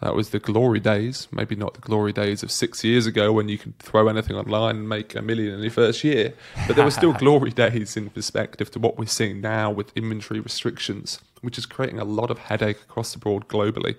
that 0.00 0.16
was 0.16 0.30
the 0.30 0.40
glory 0.40 0.80
days, 0.80 1.28
maybe 1.30 1.54
not 1.54 1.74
the 1.74 1.80
glory 1.80 2.12
days 2.12 2.42
of 2.42 2.50
six 2.50 2.82
years 2.82 3.06
ago 3.06 3.32
when 3.32 3.48
you 3.48 3.56
could 3.56 3.78
throw 3.78 4.08
anything 4.08 4.34
online 4.34 4.78
and 4.78 4.88
make 4.88 5.14
a 5.14 5.22
million 5.22 5.54
in 5.54 5.60
your 5.60 5.70
first 5.70 6.02
year. 6.02 6.34
But 6.66 6.74
there 6.74 6.84
were 6.84 6.90
still 6.90 7.12
glory 7.24 7.52
days 7.52 7.96
in 7.96 8.10
perspective 8.10 8.68
to 8.72 8.80
what 8.80 8.98
we're 8.98 9.06
seeing 9.06 9.40
now 9.40 9.70
with 9.70 9.96
inventory 9.96 10.40
restrictions, 10.40 11.20
which 11.40 11.56
is 11.56 11.66
creating 11.66 12.00
a 12.00 12.04
lot 12.04 12.32
of 12.32 12.38
headache 12.38 12.82
across 12.82 13.12
the 13.12 13.20
board 13.20 13.46
globally. 13.46 13.94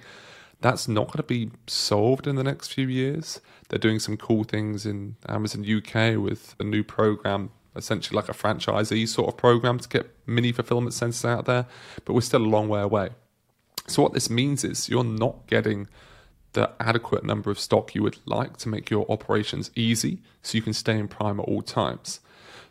That's 0.64 0.88
not 0.88 1.08
going 1.08 1.18
to 1.18 1.24
be 1.24 1.52
solved 1.68 2.26
in 2.26 2.38
the 2.38 2.44
next 2.44 2.74
few 2.74 2.88
years. 2.88 3.42
They're 3.68 3.78
doing 3.78 4.00
some 4.00 4.16
cool 4.16 4.46
things 4.46 4.86
in 4.86 5.18
Amazon 5.28 5.66
UK 5.66 6.18
with 6.18 6.56
a 6.58 6.64
new 6.64 6.86
program, 6.86 7.50
essentially 7.76 8.16
like 8.16 8.30
a 8.30 8.34
franchisee 8.34 9.06
sort 9.10 9.28
of 9.28 9.36
program 9.36 9.78
to 9.80 9.90
get 9.90 10.10
mini 10.26 10.54
fulfillment 10.54 10.94
centers 10.94 11.26
out 11.26 11.44
there, 11.48 11.66
but 12.06 12.14
we're 12.14 12.22
still 12.22 12.42
a 12.42 12.48
long 12.48 12.70
way 12.70 12.80
away. 12.80 13.10
So, 13.88 14.02
what 14.02 14.14
this 14.14 14.30
means 14.30 14.64
is 14.64 14.88
you're 14.88 15.04
not 15.04 15.48
getting 15.48 15.90
the 16.54 16.72
adequate 16.80 17.26
number 17.26 17.52
of 17.52 17.60
stock 17.60 17.94
you 17.94 18.02
would 18.02 18.20
like 18.26 18.56
to 18.58 18.70
make 18.70 18.90
your 18.90 19.06
operations 19.12 19.70
easy 19.76 20.22
so 20.44 20.56
you 20.58 20.62
can 20.62 20.72
stay 20.72 20.98
in 20.98 21.10
prime 21.10 21.42
at 21.42 21.46
all 21.46 21.62
times. 21.62 22.22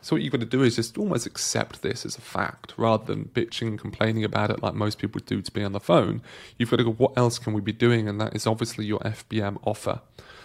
So 0.02 0.16
what 0.16 0.22
you've 0.22 0.32
got 0.32 0.40
to 0.40 0.46
do 0.46 0.62
is 0.62 0.76
just 0.76 0.98
almost 0.98 1.26
accept 1.26 1.82
this 1.82 2.04
as 2.04 2.18
a 2.18 2.20
fact 2.20 2.74
rather 2.76 3.04
than 3.04 3.26
bitching 3.26 3.68
and 3.68 3.78
complaining 3.78 4.24
about 4.24 4.50
it 4.50 4.62
like 4.62 4.74
most 4.74 4.98
people 4.98 5.20
do 5.24 5.40
to 5.40 5.52
be 5.52 5.62
on 5.62 5.72
the 5.72 5.80
phone. 5.80 6.22
You've 6.58 6.70
got 6.70 6.78
to 6.78 6.84
go, 6.84 6.92
what 6.92 7.12
else 7.16 7.38
can 7.38 7.52
we 7.52 7.60
be 7.60 7.72
doing? 7.72 8.08
And 8.08 8.20
that 8.20 8.34
is 8.34 8.46
obviously 8.46 8.84
your 8.84 8.98
FBM 9.00 9.58
offer. 9.64 10.00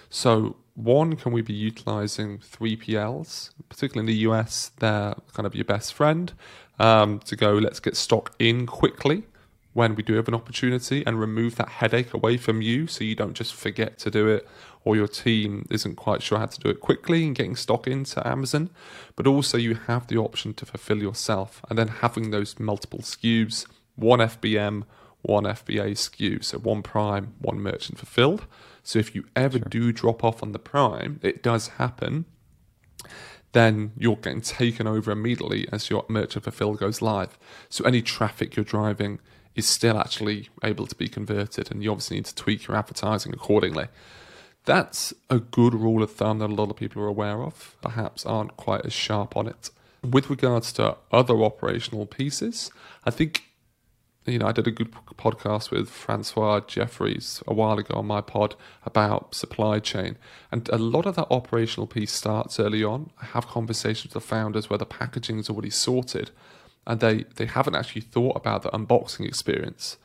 So 0.10 0.56
one, 0.76 1.16
can 1.16 1.32
we 1.32 1.42
be 1.42 1.54
utilizing 1.54 2.38
3PLs, 2.38 3.50
particularly 3.68 4.12
in 4.12 4.16
the 4.16 4.30
US? 4.30 4.72
They're 4.80 5.16
kind 5.34 5.48
of 5.48 5.56
your 5.56 5.66
best 5.66 5.94
friend 5.94 6.32
um, 6.80 7.20
to 7.22 7.36
go, 7.36 7.54
let's 7.54 7.80
get 7.80 7.98
stock 7.98 8.36
in 8.38 8.68
quickly 8.68 9.24
when 9.74 9.94
we 9.96 10.02
do 10.02 10.14
have 10.14 10.28
an 10.28 10.34
opportunity 10.34 11.04
and 11.06 11.20
remove 11.20 11.56
that 11.56 11.70
headache 11.70 12.14
away 12.14 12.36
from 12.36 12.62
you 12.62 12.88
so 12.88 13.04
you 13.04 13.14
don't 13.16 13.34
just 13.34 13.54
forget 13.54 13.98
to 14.00 14.10
do 14.10 14.28
it 14.28 14.48
or 14.88 14.96
your 14.96 15.08
team 15.08 15.68
isn't 15.70 15.96
quite 15.96 16.24
sure 16.24 16.40
how 16.40 16.46
to 16.46 16.60
do 16.62 16.70
it 16.70 16.80
quickly 16.80 17.26
and 17.26 17.36
getting 17.36 17.58
stock 17.58 17.88
into 17.88 18.26
Amazon. 18.26 18.70
But 19.18 19.28
also, 19.28 19.58
you 19.58 19.76
have 19.76 20.08
the 20.08 20.18
option 20.18 20.54
to 20.54 20.66
fulfill 20.66 21.02
yourself 21.02 21.62
and 21.70 21.78
then 21.78 21.90
having 21.90 22.32
those 22.32 22.58
multiple 22.58 23.00
SKUs 23.00 23.66
one 23.96 24.20
FBM, 24.20 24.84
one 25.24 25.44
FBA 25.44 25.92
SKU. 25.92 26.42
So 26.42 26.60
one 26.60 26.84
prime, 26.84 27.34
one 27.40 27.60
merchant 27.60 27.98
fulfilled. 27.98 28.46
So 28.82 28.98
if 28.98 29.14
you 29.14 29.26
ever 29.36 29.58
sure. 29.58 29.68
do 29.70 29.92
drop 29.92 30.24
off 30.24 30.42
on 30.42 30.54
the 30.54 30.60
prime, 30.60 31.20
it 31.22 31.44
does 31.44 31.68
happen 31.80 32.26
then 33.54 33.92
you're 33.98 34.18
getting 34.18 34.42
taken 34.42 34.86
over 34.86 35.10
immediately 35.10 35.68
as 35.72 35.90
your 35.90 36.06
merchant 36.08 36.44
fulfilled 36.44 36.78
goes 36.78 37.02
live. 37.02 37.40
So 37.70 37.84
any 37.86 38.02
traffic 38.04 38.56
you're 38.56 38.66
driving 38.66 39.20
is 39.56 39.66
still 39.66 39.98
actually 39.98 40.50
able 40.64 40.86
to 40.86 40.96
be 40.96 41.08
converted, 41.08 41.72
and 41.72 41.82
you 41.84 41.90
obviously 41.90 42.18
need 42.18 42.26
to 42.26 42.36
tweak 42.36 42.68
your 42.68 42.78
advertising 42.78 43.34
accordingly. 43.34 43.88
That's 44.68 45.14
a 45.30 45.40
good 45.40 45.74
rule 45.74 46.04
of 46.04 46.12
thumb 46.12 46.40
that 46.40 46.50
a 46.50 46.54
lot 46.54 46.70
of 46.70 46.76
people 46.76 47.02
are 47.02 47.08
aware 47.08 47.42
of, 47.42 47.78
perhaps 47.82 48.26
aren't 48.26 48.58
quite 48.58 48.86
as 48.86 48.92
sharp 48.92 49.38
on 49.38 49.48
it. 49.48 49.70
With 50.04 50.30
regards 50.30 50.74
to 50.74 50.98
other 51.10 51.42
operational 51.42 52.06
pieces, 52.06 52.70
I 53.06 53.12
think 53.12 53.44
you 54.26 54.40
know, 54.40 54.48
I 54.48 54.52
did 54.52 54.68
a 54.68 54.72
good 54.72 54.92
podcast 54.92 55.72
with 55.72 55.90
Francois 55.90 56.60
Jeffries 56.60 57.42
a 57.48 57.54
while 57.54 57.80
ago 57.80 57.96
on 57.96 58.08
my 58.08 58.20
pod 58.20 58.56
about 58.86 59.34
supply 59.34 59.80
chain. 59.80 60.18
And 60.52 60.68
a 60.68 60.78
lot 60.78 61.06
of 61.06 61.16
that 61.16 61.32
operational 61.32 61.88
piece 61.88 62.12
starts 62.12 62.60
early 62.60 62.84
on. 62.84 63.12
I 63.22 63.26
have 63.28 63.48
conversations 63.48 64.14
with 64.14 64.22
the 64.22 64.28
founders 64.28 64.70
where 64.70 64.78
the 64.78 64.86
packaging 64.86 65.40
is 65.40 65.50
already 65.50 65.70
sorted 65.70 66.32
and 66.86 67.00
they, 67.00 67.24
they 67.38 67.46
haven't 67.46 67.76
actually 67.76 68.02
thought 68.02 68.36
about 68.36 68.64
the 68.64 68.70
unboxing 68.72 69.26
experience. 69.26 69.96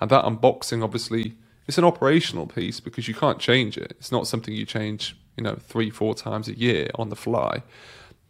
And 0.00 0.08
that 0.12 0.24
unboxing, 0.24 0.84
obviously, 0.84 1.34
it's 1.66 1.78
an 1.78 1.84
operational 1.84 2.46
piece 2.46 2.80
because 2.80 3.08
you 3.08 3.14
can't 3.14 3.38
change 3.38 3.76
it. 3.76 3.94
It's 3.98 4.12
not 4.12 4.26
something 4.26 4.54
you 4.54 4.66
change, 4.66 5.16
you 5.36 5.44
know, 5.44 5.56
three, 5.56 5.90
four 5.90 6.14
times 6.14 6.48
a 6.48 6.58
year 6.58 6.88
on 6.96 7.08
the 7.08 7.16
fly. 7.16 7.62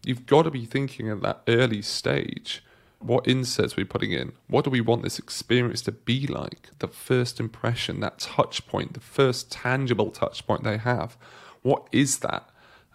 You've 0.05 0.27
got 0.27 0.43
to 0.43 0.51
be 0.51 0.65
thinking 0.65 1.09
at 1.09 1.23
that 1.23 1.43
early 1.47 1.83
stage 1.83 2.63
what 3.03 3.27
inserts 3.27 3.77
we're 3.77 3.83
we 3.83 3.89
putting 3.89 4.13
in? 4.13 4.33
What 4.47 4.65
do 4.65 4.71
we 4.71 4.81
want 4.81 5.03
this 5.03 5.19
experience 5.19 5.83
to 5.83 5.93
be 5.93 6.27
like? 6.27 6.71
The 6.79 6.89
first 6.89 7.41
impression, 7.41 8.01
that 8.01 8.19
touch 8.19 8.67
point, 8.67 8.95
the 8.95 9.01
first 9.01 9.51
tangible 9.51 10.11
touch 10.11 10.47
point 10.47 10.65
they 10.65 10.79
have. 10.79 11.17
What 11.63 11.89
is 11.93 12.19
that? 12.19 12.49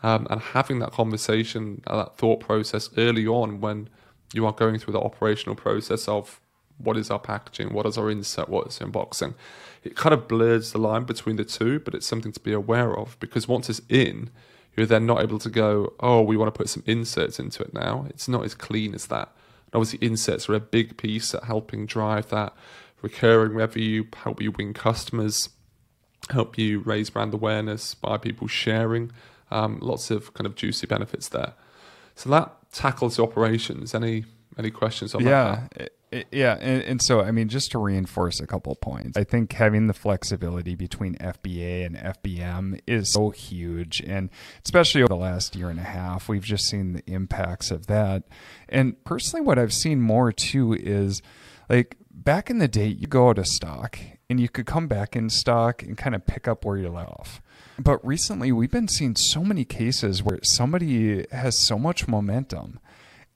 Um, 0.03 0.27
and 0.29 0.41
having 0.41 0.79
that 0.79 0.91
conversation, 0.91 1.81
uh, 1.87 1.97
that 1.97 2.17
thought 2.17 2.39
process 2.39 2.89
early 2.97 3.27
on 3.27 3.59
when 3.59 3.89
you 4.33 4.45
are 4.45 4.53
going 4.53 4.77
through 4.79 4.93
the 4.93 5.01
operational 5.01 5.55
process 5.55 6.07
of 6.07 6.39
what 6.77 6.97
is 6.97 7.09
our 7.09 7.19
packaging, 7.19 7.73
what 7.73 7.85
is 7.85 7.97
our 7.97 8.09
insert, 8.09 8.49
what 8.49 8.67
is 8.67 8.79
unboxing. 8.79 9.33
It 9.87 9.95
kind 9.95 10.13
of 10.13 10.27
blurs 10.27 10.71
the 10.71 10.77
line 10.77 11.05
between 11.05 11.37
the 11.37 11.45
two, 11.45 11.79
but 11.79 11.95
it's 11.95 12.05
something 12.05 12.31
to 12.33 12.39
be 12.39 12.53
aware 12.53 12.95
of 12.95 13.17
because 13.19 13.47
once 13.47 13.69
it's 13.69 13.81
in, 13.89 14.29
you're 14.75 14.85
then 14.85 15.05
not 15.05 15.21
able 15.21 15.39
to 15.39 15.49
go, 15.49 15.93
oh, 15.99 16.21
we 16.21 16.37
want 16.37 16.53
to 16.53 16.57
put 16.57 16.69
some 16.69 16.83
inserts 16.85 17.39
into 17.39 17.63
it 17.63 17.73
now. 17.73 18.05
It's 18.09 18.27
not 18.27 18.45
as 18.45 18.53
clean 18.53 18.93
as 18.93 19.07
that. 19.07 19.29
And 19.65 19.75
obviously, 19.75 20.05
inserts 20.05 20.47
are 20.47 20.53
a 20.55 20.59
big 20.59 20.97
piece 20.97 21.33
at 21.33 21.45
helping 21.45 21.85
drive 21.85 22.29
that 22.29 22.53
recurring 23.01 23.53
revenue, 23.53 24.03
help 24.23 24.41
you 24.41 24.51
win 24.51 24.73
customers. 24.73 25.49
help 26.29 26.57
you 26.57 26.79
raise 26.79 27.09
brand 27.09 27.33
awareness 27.33 27.93
by 27.93 28.17
people 28.17 28.47
sharing. 28.47 29.11
Um, 29.49 29.79
lots 29.81 30.11
of 30.11 30.33
kind 30.33 30.45
of 30.45 30.55
juicy 30.55 30.87
benefits 30.87 31.29
there. 31.29 31.53
So 32.15 32.29
that 32.31 32.53
tackles 32.71 33.15
the 33.17 33.23
operations. 33.23 33.95
Any 33.95 34.25
any 34.57 34.71
questions 34.71 35.13
on 35.15 35.23
yeah, 35.23 35.29
that? 35.29 35.73
yeah, 35.79 35.87
and, 36.11 36.83
and, 36.83 37.01
so 37.01 37.21
I 37.21 37.31
mean, 37.31 37.49
just 37.49 37.71
to 37.71 37.79
reinforce 37.79 38.39
a 38.39 38.47
couple 38.47 38.73
points, 38.75 39.17
I 39.17 39.23
think 39.23 39.53
having 39.53 39.87
the 39.87 39.93
flexibility 39.93 40.75
between 40.75 41.15
FBA 41.15 41.85
and 41.85 41.97
FBM 41.97 42.79
is 42.87 43.11
so 43.11 43.31
huge, 43.31 44.01
and 44.01 44.29
especially 44.63 45.01
over 45.01 45.09
the 45.09 45.15
last 45.17 45.55
year 45.55 45.69
and 45.69 45.79
a 45.79 45.83
half, 45.83 46.29
we've 46.29 46.43
just 46.43 46.65
seen 46.65 46.93
the 46.93 47.03
impacts 47.07 47.71
of 47.71 47.87
that. 47.87 48.23
And 48.69 49.03
personally, 49.03 49.45
what 49.45 49.59
I've 49.59 49.73
seen 49.73 50.01
more 50.01 50.31
too 50.31 50.73
is 50.73 51.21
like 51.69 51.97
back 52.09 52.49
in 52.49 52.59
the 52.59 52.67
day, 52.67 52.87
you 52.87 53.07
go 53.07 53.29
out 53.29 53.37
of 53.37 53.47
stock 53.47 53.99
and 54.29 54.39
you 54.39 54.49
could 54.49 54.65
come 54.65 54.87
back 54.87 55.15
in 55.15 55.29
stock 55.29 55.83
and 55.83 55.97
kind 55.97 56.15
of 56.15 56.25
pick 56.25 56.47
up 56.47 56.65
where 56.65 56.77
you 56.77 56.89
left 56.89 57.09
off. 57.09 57.41
But 57.79 58.05
recently, 58.05 58.51
we've 58.51 58.71
been 58.71 58.87
seeing 58.87 59.15
so 59.15 59.43
many 59.43 59.63
cases 59.63 60.23
where 60.23 60.39
somebody 60.43 61.25
has 61.31 61.57
so 61.57 61.77
much 61.77 62.07
momentum 62.07 62.79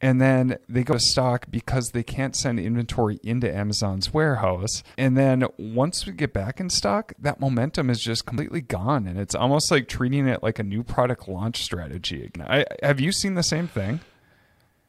and 0.01 0.19
then 0.19 0.57
they 0.67 0.83
go 0.83 0.95
to 0.95 0.99
stock 0.99 1.45
because 1.49 1.89
they 1.89 2.03
can't 2.03 2.35
send 2.35 2.59
inventory 2.59 3.19
into 3.23 3.53
Amazon's 3.53 4.13
warehouse. 4.13 4.83
And 4.97 5.15
then 5.15 5.45
once 5.57 6.05
we 6.05 6.13
get 6.13 6.33
back 6.33 6.59
in 6.59 6.69
stock, 6.69 7.13
that 7.19 7.39
momentum 7.39 7.89
is 7.89 7.99
just 7.99 8.25
completely 8.25 8.61
gone. 8.61 9.07
And 9.07 9.19
it's 9.19 9.35
almost 9.35 9.69
like 9.69 9.87
treating 9.87 10.27
it 10.27 10.41
like 10.41 10.59
a 10.59 10.63
new 10.63 10.83
product 10.83 11.27
launch 11.27 11.61
strategy. 11.63 12.31
I, 12.39 12.65
have 12.81 12.99
you 12.99 13.11
seen 13.11 13.35
the 13.35 13.43
same 13.43 13.67
thing? 13.67 13.99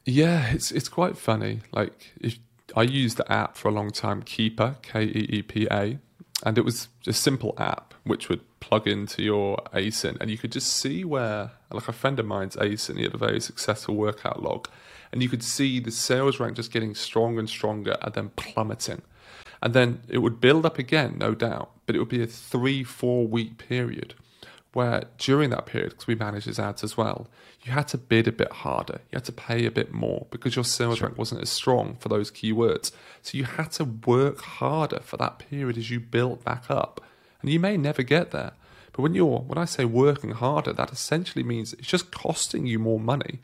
Yeah, 0.04 0.50
it's 0.52 0.73
it's 0.73 0.88
quite 0.88 1.16
funny. 1.16 1.61
Like 1.73 2.12
if 2.21 2.38
I 2.75 2.83
used 2.83 3.19
the 3.19 3.31
app 3.31 3.57
for 3.57 3.69
a 3.69 3.73
long 3.73 3.90
time, 3.90 4.23
Keepa, 4.23 4.83
K 4.83 5.04
E 5.04 5.26
E 5.28 5.42
P 5.42 5.69
A, 5.71 5.99
and 6.45 6.59
it 6.59 6.64
was 6.64 6.88
a 7.07 7.12
simple 7.12 7.54
app 7.59 7.95
which 8.04 8.28
would 8.28 8.40
plug 8.61 8.88
into 8.88 9.23
your 9.23 9.59
ASIN, 9.73 10.16
and 10.21 10.31
you 10.31 10.38
could 10.38 10.50
just 10.50 10.73
see 10.73 11.04
where, 11.04 11.52
like 11.71 11.87
a 11.87 11.92
friend 11.92 12.19
of 12.19 12.26
mine's 12.26 12.57
ASIN, 12.57 12.97
he 12.97 13.04
had 13.04 13.14
a 13.14 13.19
very 13.19 13.40
successful 13.40 13.95
workout 13.95 14.42
log, 14.42 14.69
and 15.12 15.23
you 15.23 15.28
could 15.28 15.42
see 15.42 15.78
the 15.78 15.90
sales 15.90 16.40
rank 16.40 16.57
just 16.57 16.73
getting 16.73 16.95
stronger 16.95 17.40
and 17.40 17.49
stronger, 17.49 17.97
and 18.02 18.14
then 18.14 18.31
plummeting, 18.37 19.02
and 19.62 19.75
then 19.75 20.02
it 20.09 20.19
would 20.19 20.40
build 20.40 20.66
up 20.66 20.78
again, 20.78 21.16
no 21.19 21.35
doubt, 21.35 21.71
but 21.87 21.95
it 21.95 21.99
would 21.99 22.09
be 22.09 22.23
a 22.23 22.26
three, 22.26 22.83
four 22.83 23.26
week 23.26 23.59
period 23.59 24.14
where 24.73 25.04
during 25.19 25.50
that 25.50 25.66
period, 25.66 25.90
because 25.90 26.07
we 26.07 26.14
manage 26.14 26.45
his 26.45 26.59
ads 26.59 26.83
as 26.83 26.97
well, 26.97 27.28
you 27.62 27.73
had 27.73 27.87
to 27.88 27.99
bid 27.99 28.26
a 28.26 28.33
bit 28.33 28.50
harder. 28.50 29.00
You 29.11 29.16
had 29.16 29.25
to 29.26 29.33
pay 29.33 29.66
a 29.66 29.71
bit 29.71 29.92
more 29.92 30.26
because 30.31 30.57
your 30.57 30.64
sales 30.64 30.99
sure. 30.99 31.09
rank 31.09 31.19
wasn't 31.19 31.42
as 31.42 31.50
strong 31.50 31.97
for 32.00 32.09
those 32.09 32.31
keywords. 32.31 32.90
So 33.21 33.37
you 33.37 33.45
had 33.45 33.73
to 33.73 33.85
work 33.85 34.40
harder 34.40 35.00
for 35.00 35.16
that 35.19 35.38
period 35.38 35.76
as 35.76 35.90
you 35.90 36.00
built 36.00 36.42
back 36.45 36.71
up. 36.71 37.02
And 37.40 37.50
you 37.50 37.61
may 37.61 37.76
never 37.76 38.02
get 38.02 38.31
there. 38.31 38.52
But 38.92 39.02
when 39.02 39.14
you're, 39.14 39.40
when 39.40 39.59
I 39.59 39.64
say 39.64 39.85
working 39.85 40.31
harder, 40.31 40.73
that 40.73 40.92
essentially 40.92 41.42
means 41.42 41.73
it's 41.75 41.87
just 41.87 42.11
costing 42.11 42.66
you 42.66 42.78
more 42.78 43.00
money 43.00 43.40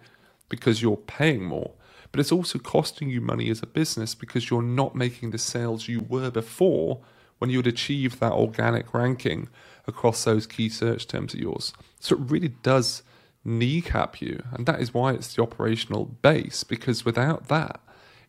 because 0.49 0.83
you're 0.83 0.97
paying 0.97 1.45
more. 1.45 1.73
But 2.11 2.21
it's 2.21 2.33
also 2.33 2.59
costing 2.59 3.11
you 3.11 3.21
money 3.21 3.51
as 3.51 3.63
a 3.63 3.67
business 3.67 4.15
because 4.15 4.49
you're 4.49 4.63
not 4.63 4.95
making 4.95 5.31
the 5.31 5.39
sales 5.39 5.89
you 5.89 6.07
were 6.09 6.31
before 6.31 7.01
when 7.39 7.51
you 7.51 7.59
had 7.59 7.67
achieved 7.67 8.21
that 8.21 8.33
organic 8.33 8.93
ranking 8.95 9.49
across 9.87 10.25
those 10.25 10.47
key 10.47 10.69
search 10.69 11.07
terms 11.07 11.35
of 11.35 11.41
yours. 11.41 11.73
So 12.01 12.17
it 12.17 12.31
really 12.31 12.49
does 12.49 13.03
kneecap 13.45 14.21
you. 14.21 14.43
And 14.53 14.67
that 14.67 14.81
is 14.81 14.93
why 14.93 15.13
it's 15.13 15.35
the 15.35 15.43
operational 15.43 16.05
base, 16.07 16.65
because 16.65 17.05
without 17.05 17.49
that, 17.49 17.81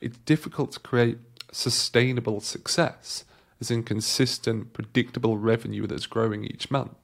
it's 0.01 0.17
difficult 0.19 0.73
to 0.73 0.79
create 0.79 1.17
sustainable 1.51 2.39
success, 2.41 3.25
as 3.59 3.71
in 3.71 3.83
consistent, 3.83 4.73
predictable 4.73 5.38
revenue 5.38 5.88
that's 5.88 6.05
growing 6.05 6.45
each 6.45 6.71
month. 6.71 6.95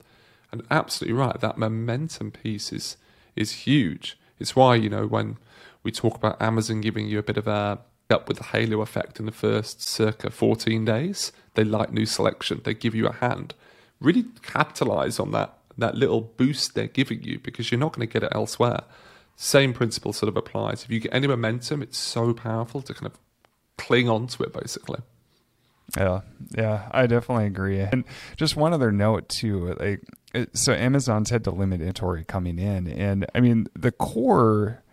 And 0.52 0.64
absolutely 0.72 1.18
right, 1.18 1.40
that 1.42 1.58
momentum 1.58 2.32
piece 2.32 2.72
is, 2.72 2.98
is 3.36 3.52
huge. 3.52 4.18
It's 4.40 4.56
why, 4.56 4.76
you 4.76 4.90
know, 4.90 5.08
when 5.08 5.38
we 5.84 5.92
talk 5.92 6.16
about 6.16 6.42
Amazon 6.42 6.82
giving 6.82 7.08
you 7.08 7.20
a 7.20 7.24
bit 7.24 7.38
of 7.38 7.48
a 7.48 7.80
up 8.10 8.28
with 8.28 8.38
the 8.38 8.44
halo 8.44 8.82
effect 8.82 9.20
in 9.20 9.26
the 9.26 9.32
first 9.32 9.82
circa 9.82 10.30
14 10.30 10.86
days, 10.86 11.32
they 11.56 11.64
like 11.64 11.92
new 11.92 12.06
selection, 12.06 12.62
they 12.64 12.74
give 12.74 12.94
you 12.94 13.08
a 13.08 13.14
hand. 13.14 13.56
Really 14.00 14.26
capitalize 14.44 15.20
on 15.20 15.32
that 15.32 15.58
that 15.78 15.96
little 15.96 16.22
boost 16.22 16.74
they're 16.74 16.88
giving 16.88 17.24
you 17.24 17.40
because 17.40 17.70
you're 17.70 17.80
not 17.80 17.94
going 17.94 18.08
to 18.08 18.12
get 18.12 18.24
it 18.24 18.32
elsewhere. 18.34 18.84
Same 19.36 19.74
principle 19.74 20.14
sort 20.14 20.30
of 20.30 20.38
applies. 20.38 20.84
If 20.84 20.92
you 20.92 21.02
get 21.02 21.14
any 21.14 21.28
momentum, 21.28 21.82
it's 21.82 21.98
so 21.98 22.34
powerful 22.34 22.82
to 22.84 22.94
kind 22.94 23.08
of 23.08 23.20
cling 23.78 24.08
on 24.08 24.28
to 24.28 24.44
it 24.44 24.54
basically. 24.54 25.00
Yeah, 25.98 26.22
yeah, 26.58 26.90
I 26.92 27.08
definitely 27.08 27.46
agree. 27.46 27.80
And 27.80 28.04
just 28.36 28.56
one 28.56 28.74
other 28.74 28.92
note 28.92 29.30
too, 29.30 29.76
like 29.80 30.02
so 30.54 30.74
Amazon's 30.74 31.30
had 31.30 31.44
to 31.46 31.52
limit 31.52 31.80
inventory 31.80 32.24
coming 32.24 32.60
in, 32.60 32.88
and 32.88 33.26
I 33.36 33.40
mean 33.40 33.68
the 33.76 33.92
core 33.92 34.84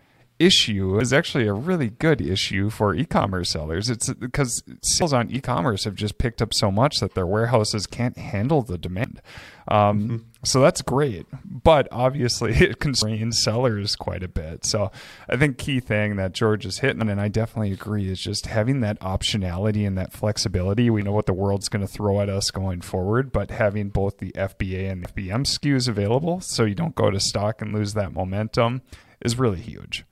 issue 0.42 0.98
is 0.98 1.12
actually 1.12 1.46
a 1.46 1.52
really 1.52 1.90
good 1.90 2.20
issue 2.20 2.70
for 2.70 2.94
e-commerce 2.94 3.50
sellers. 3.50 3.88
It's 3.88 4.12
because 4.14 4.62
sales 4.82 5.12
on 5.12 5.30
e-commerce 5.30 5.84
have 5.84 5.94
just 5.94 6.18
picked 6.18 6.42
up 6.42 6.52
so 6.52 6.70
much 6.70 6.98
that 7.00 7.14
their 7.14 7.26
warehouses 7.26 7.86
can't 7.86 8.16
handle 8.16 8.62
the 8.62 8.76
demand. 8.78 9.22
Um, 9.68 10.02
mm-hmm. 10.02 10.16
So 10.44 10.60
that's 10.60 10.82
great, 10.82 11.26
but 11.44 11.86
obviously 11.92 12.52
it 12.54 12.80
constrains 12.80 13.42
sellers 13.42 13.94
quite 13.94 14.22
a 14.24 14.28
bit. 14.28 14.64
So 14.64 14.90
I 15.28 15.36
think 15.36 15.58
key 15.58 15.78
thing 15.78 16.16
that 16.16 16.32
George 16.32 16.66
is 16.66 16.80
hitting, 16.80 17.08
and 17.08 17.20
I 17.20 17.28
definitely 17.28 17.72
agree, 17.72 18.10
is 18.10 18.20
just 18.20 18.46
having 18.46 18.80
that 18.80 18.98
optionality 19.00 19.86
and 19.86 19.96
that 19.96 20.12
flexibility. 20.12 20.90
We 20.90 21.02
know 21.02 21.12
what 21.12 21.26
the 21.26 21.32
world's 21.32 21.68
going 21.68 21.86
to 21.86 21.92
throw 21.92 22.20
at 22.20 22.28
us 22.28 22.50
going 22.50 22.80
forward, 22.80 23.30
but 23.30 23.52
having 23.52 23.90
both 23.90 24.18
the 24.18 24.32
FBA 24.32 24.90
and 24.90 25.04
the 25.04 25.08
FBM 25.08 25.44
SKUs 25.46 25.88
available, 25.88 26.40
so 26.40 26.64
you 26.64 26.74
don't 26.74 26.96
go 26.96 27.10
to 27.10 27.20
stock 27.20 27.62
and 27.62 27.72
lose 27.72 27.94
that 27.94 28.12
momentum, 28.12 28.82
is 29.20 29.38
really 29.38 29.60
huge. 29.60 30.04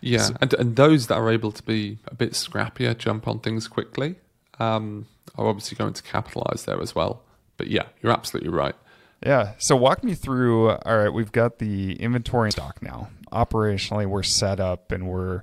Yeah, 0.00 0.18
so, 0.18 0.34
and 0.40 0.54
and 0.54 0.76
those 0.76 1.08
that 1.08 1.16
are 1.16 1.30
able 1.30 1.52
to 1.52 1.62
be 1.62 1.98
a 2.06 2.14
bit 2.14 2.32
scrappier, 2.32 2.96
jump 2.96 3.28
on 3.28 3.40
things 3.40 3.68
quickly, 3.68 4.16
um, 4.58 5.06
are 5.36 5.46
obviously 5.46 5.76
going 5.76 5.92
to 5.94 6.02
capitalize 6.02 6.64
there 6.64 6.80
as 6.80 6.94
well. 6.94 7.22
But 7.56 7.68
yeah, 7.68 7.84
you're 8.02 8.12
absolutely 8.12 8.50
right. 8.50 8.74
Yeah. 9.24 9.52
So 9.58 9.76
walk 9.76 10.02
me 10.02 10.14
through. 10.14 10.70
All 10.70 10.96
right, 10.96 11.12
we've 11.12 11.32
got 11.32 11.58
the 11.58 11.92
inventory 11.94 12.52
stock 12.52 12.82
now. 12.82 13.10
Operationally, 13.32 14.06
we're 14.06 14.22
set 14.22 14.60
up 14.60 14.92
and 14.92 15.06
we're 15.06 15.42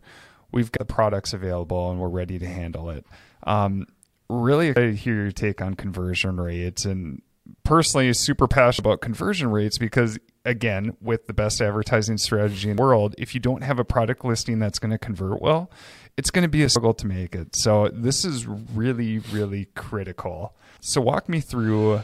we've 0.52 0.72
got 0.72 0.88
the 0.88 0.94
products 0.94 1.34
available 1.34 1.92
and 1.92 2.00
we're 2.00 2.08
ready 2.08 2.40
to 2.40 2.48
handle 2.48 2.90
it. 2.90 3.06
Um, 3.44 3.88
really 4.30 4.70
excited 4.70 4.92
to 4.92 4.98
hear 4.98 5.16
your 5.16 5.32
take 5.32 5.62
on 5.62 5.76
conversion 5.76 6.40
rates 6.40 6.86
and 6.86 7.22
personally 7.64 8.12
super 8.14 8.48
passionate 8.48 8.88
about 8.88 9.02
conversion 9.02 9.50
rates 9.52 9.78
because 9.78 10.18
again 10.48 10.96
with 11.02 11.28
the 11.28 11.34
best 11.34 11.62
advertising 11.62 12.18
strategy 12.18 12.70
in 12.70 12.78
the 12.78 12.82
world 12.82 13.14
if 13.18 13.34
you 13.34 13.40
don't 13.40 13.64
have 13.64 13.78
a 13.80 13.84
product 13.84 14.24
listing 14.24 14.60
that's 14.60 14.80
going 14.80 14.92
to 14.92 14.98
convert 14.98 15.42
well 15.42 15.70
it's 16.18 16.32
going 16.32 16.42
to 16.42 16.50
be 16.50 16.64
a 16.64 16.70
struggle 16.70 16.96
to 16.96 17.06
make 17.06 17.36
it. 17.36 17.56
So 17.56 17.90
this 17.94 18.26
is 18.26 18.48
really 18.48 19.20
really 19.20 19.66
critical. 19.76 20.56
So 20.82 21.00
walk 21.00 21.30
me 21.30 21.40
through 21.40 22.02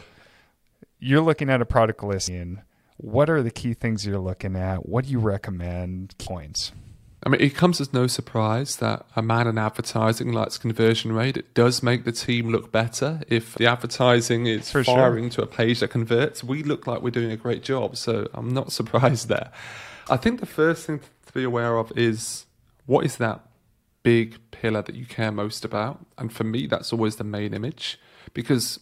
you're 1.00 1.20
looking 1.20 1.50
at 1.50 1.60
a 1.60 1.66
product 1.66 2.02
listing. 2.02 2.62
What 2.96 3.28
are 3.28 3.42
the 3.42 3.50
key 3.50 3.74
things 3.74 4.06
you're 4.06 4.20
looking 4.20 4.56
at? 4.56 4.88
What 4.88 5.04
do 5.04 5.10
you 5.10 5.18
recommend? 5.18 6.16
Points 6.18 6.72
I 7.24 7.30
mean, 7.30 7.40
it 7.40 7.54
comes 7.54 7.80
as 7.80 7.92
no 7.92 8.06
surprise 8.06 8.76
that 8.76 9.06
a 9.16 9.22
man 9.22 9.46
in 9.46 9.56
advertising 9.56 10.32
likes 10.32 10.58
conversion 10.58 11.12
rate. 11.12 11.38
It 11.38 11.54
does 11.54 11.82
make 11.82 12.04
the 12.04 12.12
team 12.12 12.50
look 12.50 12.70
better. 12.70 13.22
If 13.28 13.54
the 13.54 13.66
advertising 13.66 14.46
is 14.46 14.70
For 14.70 14.84
firing 14.84 15.30
sure. 15.30 15.46
to 15.46 15.50
a 15.50 15.54
page 15.54 15.80
that 15.80 15.88
converts, 15.88 16.44
we 16.44 16.62
look 16.62 16.86
like 16.86 17.00
we're 17.00 17.10
doing 17.10 17.30
a 17.30 17.36
great 17.36 17.62
job. 17.62 17.96
So 17.96 18.28
I'm 18.34 18.52
not 18.52 18.72
surprised 18.78 19.28
there. 19.28 19.50
I 20.10 20.18
think 20.18 20.40
the 20.40 20.46
first 20.46 20.86
thing 20.86 21.00
to 21.26 21.32
be 21.32 21.44
aware 21.44 21.78
of 21.78 21.96
is 21.96 22.44
what 22.84 23.06
is 23.06 23.16
that 23.16 23.40
big 24.02 24.38
pillar 24.50 24.82
that 24.82 24.94
you 24.94 25.06
care 25.06 25.32
most 25.32 25.64
about? 25.64 26.04
And 26.18 26.30
for 26.30 26.44
me, 26.44 26.66
that's 26.66 26.92
always 26.92 27.16
the 27.16 27.24
main 27.24 27.54
image 27.54 27.98
because 28.34 28.80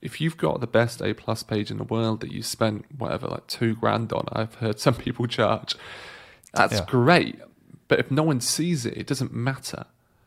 if 0.00 0.18
you've 0.18 0.38
got 0.38 0.62
the 0.62 0.66
best 0.66 1.02
A 1.02 1.12
plus 1.12 1.42
page 1.42 1.70
in 1.70 1.76
the 1.76 1.84
world 1.84 2.20
that 2.22 2.32
you 2.32 2.42
spent 2.42 2.86
whatever 2.98 3.28
like 3.28 3.46
two 3.48 3.74
grand 3.76 4.14
on, 4.14 4.28
I've 4.32 4.54
heard 4.56 4.80
some 4.80 4.94
people 4.94 5.26
charge. 5.26 5.76
That's 6.54 6.80
yeah. 6.80 6.86
great 6.86 7.38
but 7.92 8.00
if 8.00 8.10
no 8.10 8.22
one 8.22 8.40
sees 8.40 8.86
it, 8.86 8.96
it 8.96 9.06
doesn't 9.06 9.34
matter. 9.34 9.84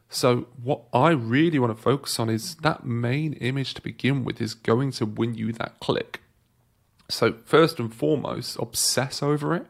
So, 0.07 0.45
what 0.61 0.83
I 0.93 1.09
really 1.09 1.57
want 1.57 1.75
to 1.75 1.81
focus 1.81 2.19
on 2.19 2.29
is 2.29 2.53
that 2.57 2.85
main 2.85 3.33
image 3.33 3.73
to 3.73 3.81
begin 3.81 4.23
with 4.23 4.39
is 4.39 4.53
going 4.53 4.91
to 4.91 5.05
win 5.07 5.33
you 5.33 5.51
that 5.53 5.79
click. 5.79 6.21
So, 7.09 7.37
first 7.43 7.79
and 7.79 7.91
foremost, 7.91 8.55
obsess 8.59 9.23
over 9.23 9.55
it. 9.55 9.65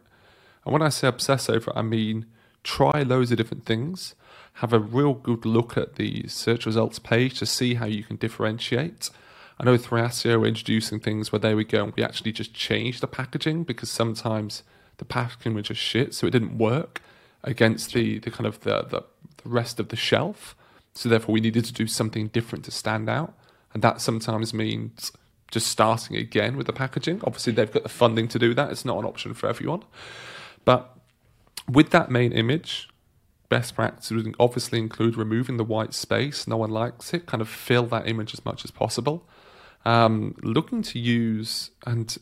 And 0.66 0.74
when 0.74 0.82
I 0.82 0.90
say 0.90 1.08
obsess 1.08 1.50
over 1.50 1.72
it, 1.72 1.78
I 1.78 1.84
mean 1.84 2.25
try 2.64 3.02
loads 3.04 3.32
of 3.32 3.38
different 3.38 3.66
things, 3.66 4.14
have 4.56 4.74
a 4.74 4.80
real 4.80 5.14
good 5.14 5.46
look 5.46 5.78
at 5.78 5.96
the 5.96 6.28
search 6.28 6.66
results 6.66 7.00
page 7.00 7.40
to 7.40 7.46
see 7.46 7.75
how 7.75 7.86
you 7.86 8.04
can 8.04 8.18
differentiate. 8.18 9.10
I 9.58 9.64
know 9.64 9.78
Thrasio 9.78 10.42
are 10.42 10.46
introducing 10.46 11.00
things 11.00 11.32
where 11.32 11.40
there 11.40 11.56
we 11.56 11.64
go, 11.64 11.86
and 11.86 11.94
we 11.96 12.04
actually 12.04 12.34
just 12.34 12.54
changed 12.54 13.00
the 13.00 13.08
packaging 13.08 13.64
because 13.64 13.90
sometimes 13.90 14.64
the 14.98 15.06
packaging 15.06 15.54
was 15.54 15.68
just 15.68 15.80
shit, 15.80 16.14
so 16.14 16.28
it 16.28 16.32
didn't 16.32 16.58
work 16.58 17.02
against 17.46 17.94
the, 17.94 18.20
the 18.20 18.30
kind 18.30 18.46
of 18.46 18.60
the, 18.62 18.84
the, 18.84 19.04
the 19.44 19.50
rest 19.50 19.80
of 19.80 19.90
the 19.90 19.96
shelf. 19.96 20.56
So 20.94 21.08
therefore, 21.08 21.34
we 21.34 21.42
needed 21.42 21.66
to 21.66 21.74
do 21.74 21.88
something 21.88 22.28
different 22.28 22.66
to 22.66 22.72
stand 22.72 23.10
out, 23.10 23.34
and 23.74 23.82
that 23.82 24.02
sometimes 24.02 24.54
means 24.54 25.12
just 25.52 25.68
starting 25.68 26.18
again 26.18 26.58
with 26.58 26.68
the 26.68 26.74
packaging. 26.74 27.22
Obviously, 27.24 27.54
they've 27.54 27.72
got 27.72 27.84
the 27.84 27.90
funding 27.90 28.28
to 28.30 28.40
do 28.40 28.54
that. 28.54 28.72
It's 28.72 28.86
not 28.86 28.98
an 28.98 29.06
option 29.06 29.34
for 29.34 29.48
everyone. 29.48 29.84
But 30.66 30.96
with 31.70 31.92
that 31.92 32.10
main 32.10 32.32
image, 32.32 32.90
best 33.50 33.75
practice 33.75 34.12
would 34.12 34.36
obviously 34.40 34.80
include 34.80 35.16
removing 35.16 35.58
the 35.58 35.64
white 35.64 35.94
space. 35.94 36.48
No 36.48 36.58
one 36.58 36.72
likes 36.72 37.14
it. 37.14 37.25
Kind 37.25 37.42
of 37.42 37.50
fill 37.50 37.86
that 37.88 38.08
image 38.08 38.34
as 38.34 38.44
much 38.44 38.66
as 38.66 38.72
possible. 38.72 39.28
Um, 39.86 40.36
looking 40.42 40.82
to 40.82 41.00
use, 41.00 41.70
and 41.86 42.18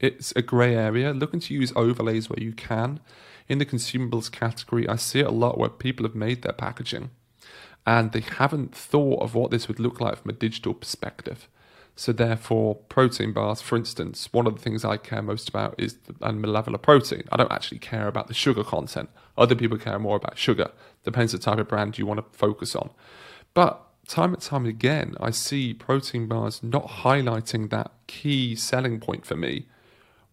it's 0.00 0.32
a 0.34 0.42
grey 0.42 0.74
area, 0.74 1.12
looking 1.12 1.40
to 1.40 1.54
use 1.54 1.72
overlays 1.76 2.28
where 2.28 2.42
you 2.42 2.52
can. 2.52 3.00
In 3.48 3.58
the 3.58 3.66
consumables 3.66 4.32
category, 4.32 4.88
I 4.88 4.96
see 4.96 5.20
it 5.20 5.26
a 5.26 5.30
lot 5.30 5.58
where 5.58 5.68
people 5.68 6.04
have 6.04 6.14
made 6.14 6.42
their 6.42 6.52
packaging 6.52 7.10
and 7.86 8.12
they 8.12 8.20
haven't 8.20 8.74
thought 8.74 9.22
of 9.22 9.34
what 9.34 9.50
this 9.50 9.68
would 9.68 9.78
look 9.78 10.00
like 10.00 10.16
from 10.16 10.30
a 10.30 10.34
digital 10.34 10.74
perspective. 10.74 11.48
So 11.96 12.12
therefore, 12.12 12.76
protein 12.88 13.32
bars, 13.32 13.60
for 13.60 13.76
instance, 13.76 14.28
one 14.32 14.46
of 14.46 14.56
the 14.56 14.60
things 14.60 14.84
I 14.84 14.96
care 14.96 15.22
most 15.22 15.48
about 15.48 15.74
is 15.78 15.96
the 16.18 16.32
level 16.32 16.74
of 16.74 16.82
protein. 16.82 17.22
I 17.30 17.36
don't 17.36 17.52
actually 17.52 17.78
care 17.78 18.08
about 18.08 18.26
the 18.26 18.34
sugar 18.34 18.64
content. 18.64 19.10
Other 19.38 19.54
people 19.54 19.78
care 19.78 19.98
more 19.98 20.16
about 20.16 20.38
sugar. 20.38 20.72
Depends 21.04 21.32
the 21.32 21.38
type 21.38 21.58
of 21.58 21.68
brand 21.68 21.98
you 21.98 22.06
want 22.06 22.18
to 22.18 22.36
focus 22.36 22.74
on. 22.74 22.90
But 23.52 23.80
time 24.06 24.34
and 24.34 24.42
time 24.42 24.66
again, 24.66 25.14
I 25.20 25.30
see 25.30 25.74
protein 25.74 26.26
bars 26.26 26.62
not 26.62 26.86
highlighting 26.86 27.70
that 27.70 27.92
key 28.06 28.54
selling 28.54 29.00
point 29.00 29.26
for 29.26 29.36
me 29.36 29.66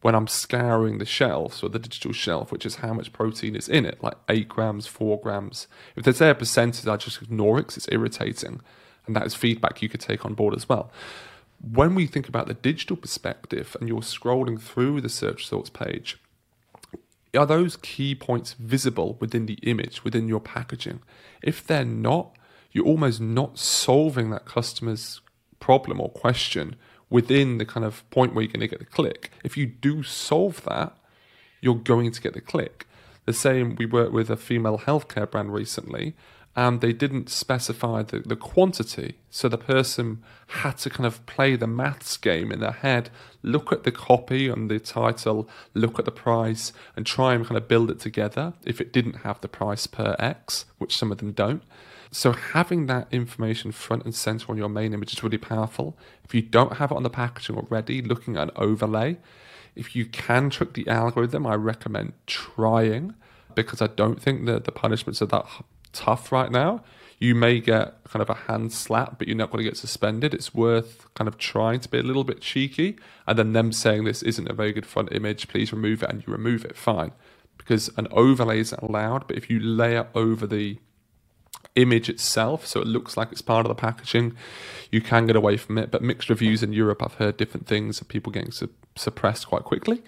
when 0.01 0.15
I'm 0.15 0.27
scouring 0.27 0.97
the 0.97 1.05
shelves 1.05 1.61
or 1.61 1.69
the 1.69 1.79
digital 1.79 2.11
shelf, 2.11 2.51
which 2.51 2.65
is 2.65 2.77
how 2.77 2.93
much 2.93 3.13
protein 3.13 3.55
is 3.55 3.69
in 3.69 3.85
it, 3.85 4.01
like 4.01 4.15
8 4.29 4.49
grams, 4.49 4.87
4 4.87 5.19
grams. 5.21 5.67
If 5.95 6.03
there's 6.03 6.21
a 6.21 6.33
percentage, 6.33 6.87
I 6.87 6.97
just 6.97 7.21
ignore 7.21 7.59
it 7.59 7.63
because 7.63 7.77
it's 7.77 7.91
irritating. 7.91 8.61
And 9.05 9.15
that 9.15 9.25
is 9.25 9.35
feedback 9.35 9.81
you 9.81 9.89
could 9.89 9.99
take 9.99 10.25
on 10.25 10.33
board 10.33 10.55
as 10.55 10.67
well 10.67 10.91
when 11.61 11.95
we 11.95 12.07
think 12.07 12.27
about 12.27 12.47
the 12.47 12.53
digital 12.53 12.97
perspective 12.97 13.75
and 13.79 13.87
you're 13.87 14.01
scrolling 14.01 14.59
through 14.59 15.01
the 15.01 15.09
search 15.09 15.37
results 15.37 15.69
page, 15.69 16.17
are 17.35 17.45
those 17.45 17.77
key 17.77 18.15
points 18.15 18.53
visible 18.53 19.17
within 19.19 19.45
the 19.45 19.59
image, 19.63 20.03
within 20.03 20.27
your 20.27 20.39
packaging? 20.39 21.01
If 21.41 21.65
they're 21.65 21.85
not, 21.85 22.35
you're 22.71 22.85
almost 22.85 23.21
not 23.21 23.57
solving 23.57 24.29
that 24.31 24.45
customer's 24.45 25.21
problem 25.59 25.99
or 25.99 26.09
question 26.09 26.75
within 27.09 27.57
the 27.57 27.65
kind 27.65 27.85
of 27.85 28.09
point 28.09 28.33
where 28.33 28.43
you're 28.43 28.51
going 28.51 28.61
to 28.61 28.67
get 28.67 28.79
the 28.79 28.85
click. 28.85 29.31
If 29.43 29.57
you 29.57 29.65
do 29.65 30.03
solve 30.03 30.63
that, 30.63 30.95
you're 31.59 31.75
going 31.75 32.11
to 32.11 32.21
get 32.21 32.33
the 32.33 32.41
click. 32.41 32.87
The 33.25 33.33
same, 33.33 33.75
we 33.75 33.85
worked 33.85 34.13
with 34.13 34.29
a 34.29 34.37
female 34.37 34.79
healthcare 34.79 35.29
brand 35.29 35.53
recently, 35.53 36.15
and 36.55 36.81
they 36.81 36.91
didn't 36.91 37.29
specify 37.29 38.03
the, 38.03 38.19
the 38.19 38.35
quantity. 38.35 39.15
So 39.29 39.47
the 39.47 39.57
person 39.57 40.23
had 40.47 40.77
to 40.79 40.89
kind 40.89 41.05
of 41.05 41.25
play 41.25 41.55
the 41.55 41.67
maths 41.67 42.17
game 42.17 42.51
in 42.51 42.59
their 42.59 42.71
head, 42.71 43.09
look 43.41 43.71
at 43.71 43.83
the 43.83 43.91
copy 43.91 44.49
and 44.49 44.69
the 44.69 44.79
title, 44.79 45.47
look 45.73 45.99
at 45.99 46.05
the 46.05 46.11
price, 46.11 46.73
and 46.95 47.05
try 47.05 47.33
and 47.33 47.45
kind 47.45 47.57
of 47.57 47.67
build 47.67 47.89
it 47.91 47.99
together 47.99 48.53
if 48.65 48.81
it 48.81 48.91
didn't 48.91 49.17
have 49.17 49.39
the 49.41 49.47
price 49.47 49.87
per 49.87 50.15
X, 50.19 50.65
which 50.77 50.97
some 50.97 51.11
of 51.11 51.19
them 51.19 51.31
don't. 51.31 51.63
So 52.11 52.33
having 52.33 52.87
that 52.87 53.07
information 53.11 53.71
front 53.71 54.03
and 54.03 54.13
center 54.13 54.51
on 54.51 54.57
your 54.57 54.67
main 54.67 54.93
image 54.93 55.13
is 55.13 55.23
really 55.23 55.37
powerful. 55.37 55.97
If 56.25 56.35
you 56.35 56.41
don't 56.41 56.73
have 56.73 56.91
it 56.91 56.95
on 56.95 57.03
the 57.03 57.09
packaging 57.09 57.55
already, 57.55 58.01
looking 58.01 58.35
at 58.35 58.49
an 58.49 58.51
overlay, 58.57 59.17
if 59.75 59.95
you 59.95 60.05
can 60.05 60.49
trick 60.49 60.73
the 60.73 60.87
algorithm, 60.89 61.47
I 61.47 61.55
recommend 61.55 62.13
trying 62.27 63.15
because 63.55 63.81
I 63.81 63.87
don't 63.87 64.21
think 64.21 64.45
that 64.45 64.65
the 64.65 64.71
punishments 64.73 65.21
are 65.21 65.27
that 65.27 65.45
tough 65.93 66.33
right 66.33 66.51
now. 66.51 66.83
You 67.17 67.33
may 67.33 67.61
get 67.61 68.03
kind 68.05 68.21
of 68.21 68.29
a 68.29 68.33
hand 68.33 68.73
slap, 68.73 69.17
but 69.17 69.27
you're 69.27 69.37
not 69.37 69.51
going 69.51 69.63
to 69.63 69.69
get 69.69 69.77
suspended. 69.77 70.33
It's 70.33 70.53
worth 70.53 71.07
kind 71.13 71.27
of 71.29 71.37
trying 71.37 71.79
to 71.81 71.89
be 71.89 71.99
a 71.99 72.03
little 72.03 72.23
bit 72.25 72.41
cheeky 72.41 72.97
and 73.25 73.37
then 73.39 73.53
them 73.53 73.71
saying 73.71 74.03
this 74.03 74.23
isn't 74.23 74.49
a 74.49 74.53
very 74.53 74.73
good 74.73 74.85
front 74.85 75.13
image, 75.13 75.47
please 75.47 75.71
remove 75.71 76.03
it, 76.03 76.09
and 76.09 76.25
you 76.25 76.33
remove 76.33 76.65
it, 76.65 76.75
fine. 76.75 77.11
Because 77.57 77.89
an 77.95 78.07
overlay 78.11 78.59
isn't 78.59 78.81
allowed, 78.81 79.27
but 79.27 79.37
if 79.37 79.49
you 79.49 79.59
layer 79.59 80.07
over 80.15 80.45
the 80.47 80.79
image 81.75 82.09
itself, 82.09 82.65
so 82.65 82.81
it 82.81 82.87
looks 82.87 83.15
like 83.15 83.31
it's 83.31 83.41
part 83.41 83.65
of 83.65 83.69
the 83.69 83.75
packaging, 83.75 84.35
you 84.91 85.01
can 85.01 85.27
get 85.27 85.35
away 85.35 85.57
from 85.57 85.77
it. 85.77 85.91
But 85.91 86.01
mixed 86.01 86.29
reviews 86.29 86.63
in 86.63 86.73
Europe, 86.73 87.01
I've 87.01 87.15
heard 87.15 87.37
different 87.37 87.67
things 87.67 88.01
of 88.01 88.07
people 88.07 88.31
getting 88.31 88.51
su- 88.51 88.69
suppressed 88.95 89.47
quite 89.47 89.63
quickly. 89.63 90.01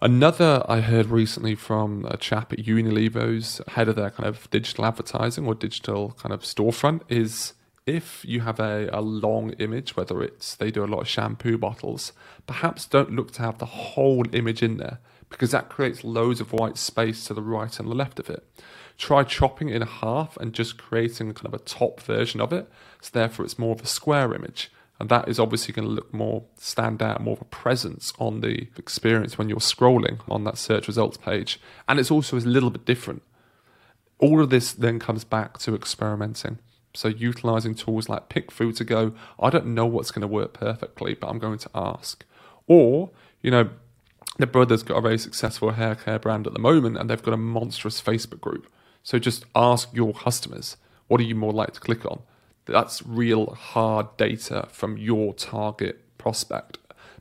Another 0.00 0.64
I 0.68 0.80
heard 0.80 1.06
recently 1.06 1.54
from 1.54 2.04
a 2.06 2.16
chap 2.16 2.52
at 2.52 2.58
Unilever's 2.58 3.60
head 3.68 3.88
of 3.88 3.94
their 3.94 4.10
kind 4.10 4.28
of 4.28 4.50
digital 4.50 4.84
advertising 4.84 5.46
or 5.46 5.54
digital 5.54 6.16
kind 6.18 6.32
of 6.32 6.42
storefront 6.42 7.02
is 7.08 7.52
if 7.86 8.24
you 8.24 8.40
have 8.40 8.58
a, 8.58 8.88
a 8.92 9.00
long 9.00 9.50
image, 9.60 9.96
whether 9.96 10.22
it's 10.22 10.56
they 10.56 10.70
do 10.70 10.84
a 10.84 10.86
lot 10.86 11.00
of 11.00 11.08
shampoo 11.08 11.56
bottles, 11.56 12.12
perhaps 12.46 12.84
don't 12.86 13.12
look 13.12 13.32
to 13.32 13.42
have 13.42 13.58
the 13.58 13.66
whole 13.66 14.24
image 14.34 14.62
in 14.62 14.76
there 14.76 14.98
because 15.28 15.50
that 15.52 15.68
creates 15.68 16.04
loads 16.04 16.40
of 16.40 16.52
white 16.52 16.76
space 16.76 17.24
to 17.26 17.34
the 17.34 17.42
right 17.42 17.78
and 17.78 17.88
the 17.88 17.94
left 17.94 18.18
of 18.18 18.28
it. 18.28 18.44
Try 18.98 19.24
chopping 19.24 19.68
it 19.68 19.76
in 19.76 19.82
half 19.82 20.36
and 20.36 20.52
just 20.52 20.78
creating 20.78 21.34
kind 21.34 21.46
of 21.46 21.54
a 21.54 21.64
top 21.64 22.00
version 22.00 22.40
of 22.40 22.52
it. 22.52 22.70
So 23.00 23.10
therefore 23.12 23.44
it's 23.44 23.58
more 23.58 23.74
of 23.74 23.80
a 23.80 23.86
square 23.86 24.34
image. 24.34 24.70
And 25.00 25.08
that 25.08 25.28
is 25.28 25.40
obviously 25.40 25.74
going 25.74 25.88
to 25.88 25.94
look 25.94 26.14
more 26.14 26.44
stand 26.56 27.02
out, 27.02 27.20
more 27.20 27.34
of 27.34 27.40
a 27.40 27.46
presence 27.46 28.12
on 28.18 28.40
the 28.40 28.68
experience 28.76 29.36
when 29.36 29.48
you're 29.48 29.58
scrolling 29.58 30.20
on 30.28 30.44
that 30.44 30.58
search 30.58 30.86
results 30.86 31.16
page. 31.16 31.58
And 31.88 31.98
it's 31.98 32.10
also 32.10 32.36
a 32.36 32.40
little 32.40 32.70
bit 32.70 32.84
different. 32.84 33.22
All 34.18 34.40
of 34.40 34.50
this 34.50 34.72
then 34.72 35.00
comes 35.00 35.24
back 35.24 35.58
to 35.58 35.74
experimenting. 35.74 36.58
So 36.94 37.08
utilizing 37.08 37.74
tools 37.74 38.08
like 38.08 38.28
PickFu 38.28 38.76
to 38.76 38.84
go, 38.84 39.12
I 39.40 39.50
don't 39.50 39.74
know 39.74 39.86
what's 39.86 40.10
going 40.10 40.20
to 40.20 40.28
work 40.28 40.52
perfectly, 40.52 41.14
but 41.14 41.28
I'm 41.28 41.38
going 41.38 41.58
to 41.58 41.70
ask. 41.74 42.24
Or, 42.68 43.10
you 43.40 43.50
know, 43.50 43.70
the 44.38 44.46
brother's 44.46 44.82
got 44.82 44.98
a 44.98 45.00
very 45.00 45.18
successful 45.18 45.70
hair 45.70 45.94
care 45.94 46.18
brand 46.18 46.46
at 46.46 46.52
the 46.52 46.58
moment 46.58 46.96
and 46.96 47.10
they've 47.10 47.22
got 47.22 47.34
a 47.34 47.38
monstrous 47.38 48.00
Facebook 48.00 48.40
group. 48.40 48.70
So 49.02 49.18
just 49.18 49.44
ask 49.54 49.88
your 49.92 50.12
customers, 50.12 50.76
what 51.08 51.20
are 51.20 51.24
you 51.24 51.34
more 51.34 51.52
likely 51.52 51.74
to 51.74 51.80
click 51.80 52.06
on? 52.06 52.20
That's 52.64 53.04
real 53.04 53.54
hard 53.54 54.16
data 54.16 54.68
from 54.70 54.96
your 54.96 55.34
target 55.34 56.16
prospect. 56.18 56.78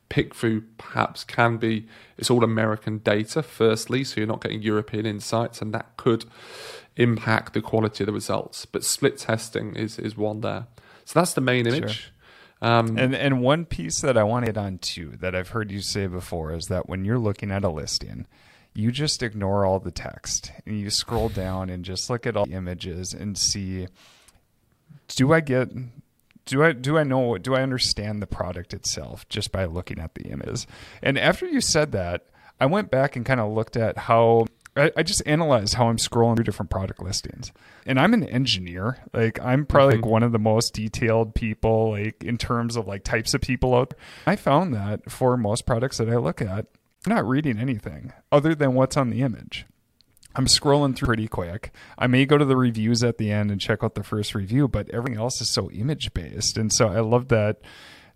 PickFu 0.09 0.63
perhaps 0.77 1.23
can 1.23 1.57
be, 1.57 1.87
it's 2.17 2.29
all 2.29 2.43
American 2.43 2.99
data, 2.99 3.41
firstly, 3.41 4.03
so 4.03 4.19
you're 4.19 4.27
not 4.27 4.41
getting 4.41 4.61
European 4.61 5.05
insights, 5.05 5.61
and 5.61 5.73
that 5.73 5.97
could 5.97 6.25
impact 6.97 7.53
the 7.53 7.61
quality 7.61 8.03
of 8.03 8.07
the 8.07 8.13
results. 8.13 8.65
But 8.65 8.83
split 8.83 9.17
testing 9.17 9.75
is, 9.75 9.97
is 9.97 10.17
one 10.17 10.41
there. 10.41 10.67
So 11.05 11.19
that's 11.19 11.33
the 11.33 11.41
main 11.41 11.65
image. 11.65 11.93
Sure. 11.93 12.11
Um, 12.61 12.97
and 12.97 13.15
and 13.15 13.41
one 13.41 13.65
piece 13.65 14.01
that 14.01 14.17
I 14.17 14.23
want 14.23 14.45
to 14.45 14.51
get 14.51 14.57
on 14.61 14.77
too 14.77 15.17
that 15.19 15.33
I've 15.33 15.49
heard 15.49 15.71
you 15.71 15.81
say 15.81 16.05
before 16.05 16.53
is 16.53 16.67
that 16.67 16.87
when 16.87 17.03
you're 17.05 17.17
looking 17.17 17.49
at 17.49 17.63
a 17.63 17.69
listing, 17.69 18.27
you 18.73 18.91
just 18.91 19.21
ignore 19.21 19.65
all 19.65 19.79
the 19.79 19.91
text 19.91 20.51
and 20.65 20.79
you 20.79 20.89
scroll 20.89 21.29
down 21.29 21.69
and 21.69 21.83
just 21.83 22.09
look 22.09 22.25
at 22.25 22.37
all 22.37 22.45
the 22.45 22.53
images 22.53 23.13
and 23.13 23.37
see 23.37 23.87
do 25.09 25.33
I 25.33 25.41
get 25.41 25.69
do 26.45 26.63
I 26.63 26.71
do 26.71 26.97
I 26.97 27.03
know 27.03 27.37
do 27.37 27.55
I 27.55 27.61
understand 27.61 28.21
the 28.21 28.27
product 28.27 28.73
itself 28.73 29.27
just 29.29 29.51
by 29.51 29.65
looking 29.65 29.99
at 29.99 30.15
the 30.15 30.23
images? 30.23 30.67
And 31.01 31.17
after 31.17 31.45
you 31.45 31.61
said 31.61 31.91
that, 31.91 32.27
I 32.59 32.65
went 32.65 32.91
back 32.91 33.15
and 33.15 33.25
kind 33.25 33.39
of 33.39 33.51
looked 33.51 33.75
at 33.75 33.97
how 33.97 34.45
I, 34.75 34.91
I, 34.95 35.03
just 35.03 35.21
analyzed 35.25 35.73
how 35.73 35.89
I'm 35.89 35.97
scrolling 35.97 36.35
through 36.35 36.45
different 36.45 36.69
product 36.69 37.03
listings. 37.03 37.51
And 37.85 37.99
I'm 37.99 38.13
an 38.13 38.23
engineer. 38.23 38.99
Like 39.13 39.39
I'm 39.41 39.65
probably 39.65 39.95
mm-hmm. 39.95 40.03
like 40.03 40.11
one 40.11 40.23
of 40.23 40.31
the 40.31 40.39
most 40.39 40.73
detailed 40.73 41.35
people 41.35 41.91
like 41.91 42.23
in 42.23 42.37
terms 42.37 42.77
of 42.77 42.87
like 42.87 43.03
types 43.03 43.33
of 43.33 43.41
people 43.41 43.75
out 43.75 43.89
there. 43.89 43.99
I 44.25 44.35
found 44.37 44.73
that 44.73 45.11
for 45.11 45.35
most 45.35 45.65
products 45.65 45.97
that 45.97 46.09
I 46.09 46.15
look 46.15 46.41
at, 46.41 46.67
I'm 47.05 47.15
not 47.15 47.27
reading 47.27 47.57
anything 47.57 48.13
other 48.31 48.53
than 48.53 48.73
what's 48.73 48.97
on 48.97 49.09
the 49.09 49.21
image. 49.21 49.65
I'm 50.35 50.45
scrolling 50.45 50.95
through 50.95 51.07
pretty 51.07 51.27
quick. 51.27 51.73
I 51.97 52.07
may 52.07 52.25
go 52.25 52.37
to 52.37 52.45
the 52.45 52.55
reviews 52.55 53.03
at 53.03 53.17
the 53.17 53.31
end 53.31 53.51
and 53.51 53.59
check 53.59 53.83
out 53.83 53.95
the 53.95 54.03
first 54.03 54.33
review, 54.33 54.67
but 54.67 54.89
everything 54.91 55.19
else 55.19 55.41
is 55.41 55.49
so 55.49 55.69
image 55.71 56.13
based. 56.13 56.57
And 56.57 56.71
so 56.71 56.87
I 56.87 56.99
love 57.01 57.27
that 57.29 57.61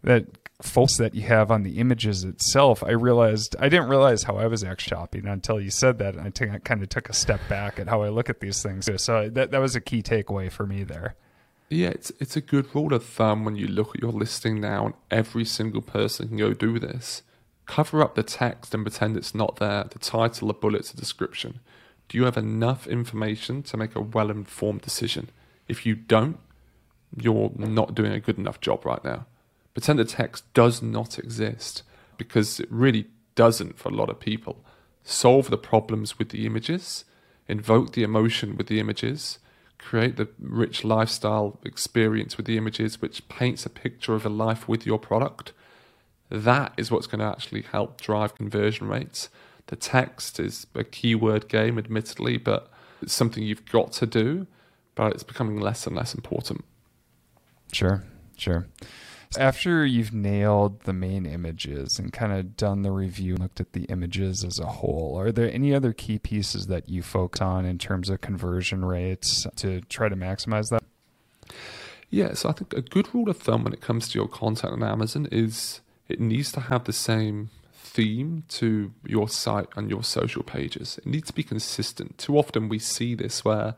that 0.04 0.26
focus 0.62 0.98
that 0.98 1.16
you 1.16 1.24
have 1.24 1.52
on 1.52 1.64
the 1.64 1.80
images 1.80 2.24
itself. 2.24 2.84
I 2.84 2.92
realized 2.92 3.56
I 3.60 3.70
didn't 3.70 3.90
realize 3.90 4.24
how 4.24 4.38
I 4.38 4.48
was 4.48 4.64
actually 4.64 4.96
shopping 4.96 5.28
until 5.28 5.60
you 5.60 5.72
said 5.72 5.98
that, 6.00 6.16
and 6.16 6.28
I, 6.28 6.30
t- 6.30 6.50
I 6.50 6.60
kind 6.60 6.82
of 6.82 6.90
took 6.90 7.10
a 7.10 7.14
step 7.14 7.42
back 7.50 7.80
at 7.80 7.90
how 7.90 8.04
I 8.04 8.10
look 8.10 8.30
at 8.30 8.40
these 8.40 8.62
things. 8.64 8.90
So 9.02 9.30
that 9.30 9.52
that 9.52 9.60
was 9.60 9.76
a 9.76 9.82
key 9.82 10.02
takeaway 10.02 10.52
for 10.52 10.66
me 10.66 10.84
there. 10.84 11.16
Yeah, 11.70 11.90
it's 11.90 12.12
it's 12.20 12.38
a 12.38 12.42
good 12.42 12.74
rule 12.74 12.94
of 12.94 13.04
thumb 13.04 13.44
when 13.44 13.56
you 13.56 13.68
look 13.68 13.96
at 13.96 14.02
your 14.02 14.12
listing 14.12 14.62
now, 14.62 14.86
and 14.86 14.96
every 15.12 15.44
single 15.44 15.82
person 15.82 16.30
can 16.30 16.38
go 16.38 16.54
do 16.54 16.80
this. 16.80 17.24
Cover 17.66 18.02
up 18.02 18.16
the 18.16 18.24
text 18.24 18.74
and 18.74 18.84
pretend 18.84 19.18
it's 19.18 19.34
not 19.34 19.58
there. 19.58 19.86
The 19.90 20.00
title, 20.00 20.48
the 20.48 20.54
bullets, 20.54 20.92
the 20.92 20.98
description 20.98 21.60
do 22.08 22.18
you 22.18 22.26
have 22.26 22.38
enough 22.38 22.88
information 22.88 23.64
to 23.64 23.78
make 23.78 23.96
a 23.96 24.02
well 24.02 24.30
informed 24.30 24.82
decision? 24.82 25.30
If 25.68 25.86
you 25.86 25.96
don't, 25.96 26.38
you're 27.18 27.52
not 27.58 27.96
doing 27.96 28.12
a 28.12 28.20
good 28.20 28.38
enough 28.38 28.62
job 28.62 28.86
right 28.86 29.04
now. 29.04 29.26
Pretend 29.74 30.00
the 30.00 30.06
text 30.06 30.52
does 30.54 30.82
not 30.82 31.18
exist 31.18 31.84
because 32.18 32.60
it 32.60 32.68
really 32.72 33.08
doesn't 33.36 33.78
for 33.78 33.90
a 33.90 33.96
lot 33.96 34.10
of 34.10 34.20
people. 34.20 34.64
Solve 35.04 35.50
the 35.50 35.58
problems 35.58 36.18
with 36.18 36.30
the 36.30 36.46
images, 36.46 37.06
invoke 37.48 37.94
the 37.94 38.04
emotion 38.04 38.56
with 38.56 38.68
the 38.68 38.80
images, 38.80 39.40
create 39.78 40.18
the 40.18 40.30
rich 40.40 40.84
lifestyle 40.84 41.60
experience 41.64 42.38
with 42.38 42.46
the 42.46 42.58
images, 42.58 43.02
which 43.02 43.28
paints 43.28 43.66
a 43.66 43.70
picture 43.70 44.14
of 44.14 44.26
a 44.26 44.30
life 44.30 44.68
with 44.68 44.86
your 44.86 45.00
product. 45.00 45.52
That 46.30 46.74
is 46.78 46.92
what's 46.92 47.08
going 47.08 47.20
to 47.20 47.26
actually 47.26 47.62
help 47.62 48.02
drive 48.02 48.36
conversion 48.36 48.88
rates. 48.88 49.30
The 49.68 49.76
text 49.76 50.40
is 50.40 50.68
a 50.76 50.84
keyword 50.84 51.48
game, 51.48 51.78
admittedly, 51.78 52.38
but 52.38 52.72
it's 53.02 53.14
something 53.14 53.44
you've 53.44 53.66
got 53.66 53.92
to 53.94 54.06
do, 54.06 54.48
but 54.96 55.14
it's 55.14 55.24
becoming 55.24 55.60
less 55.60 55.86
and 55.86 55.96
less 55.96 56.14
important. 56.14 56.64
Sure, 57.72 58.04
sure. 58.38 58.68
After 59.38 59.86
you've 59.86 60.14
nailed 60.14 60.84
the 60.84 60.94
main 60.94 61.26
images 61.26 62.00
and 62.00 62.14
kind 62.14 62.32
of 62.32 62.56
done 62.56 62.84
the 62.84 62.92
review, 62.92 63.36
looked 63.36 63.60
at 63.60 63.74
the 63.74 63.84
images 63.86 64.44
as 64.44 64.60
a 64.60 64.66
whole, 64.66 65.20
are 65.20 65.32
there 65.32 65.52
any 65.52 65.74
other 65.74 65.94
key 65.94 66.20
pieces 66.20 66.68
that 66.68 66.88
you 66.88 67.02
focus 67.02 67.42
on 67.42 67.66
in 67.66 67.78
terms 67.78 68.10
of 68.10 68.22
conversion 68.22 68.86
rates 68.86 69.46
to 69.58 69.82
try 69.82 70.08
to 70.08 70.16
maximize 70.16 70.70
that? 70.70 70.84
Yeah, 72.10 72.34
so 72.34 72.50
I 72.50 72.54
think 72.54 72.74
a 72.74 72.82
good 72.82 73.14
rule 73.14 73.30
of 73.30 73.38
thumb 73.38 73.64
when 73.64 73.74
it 73.74 73.82
comes 73.82 74.08
to 74.10 74.20
your 74.20 74.28
content 74.28 74.74
on 74.74 74.84
Amazon 74.84 75.28
is 75.32 75.82
it 76.08 76.20
needs 76.20 76.52
to 76.54 76.62
have 76.62 76.84
the 76.84 76.94
same 76.94 77.50
theme 77.74 78.44
to 78.50 78.92
your 79.06 79.30
site 79.30 79.68
and 79.76 79.90
your 79.90 80.04
social 80.04 80.44
pages. 80.44 80.98
It 80.98 81.06
needs 81.06 81.28
to 81.28 81.34
be 81.34 81.44
consistent. 81.44 82.18
Too 82.18 82.38
often 82.38 82.68
we 82.68 82.80
see 82.80 83.16
this 83.16 83.46
where 83.46 83.76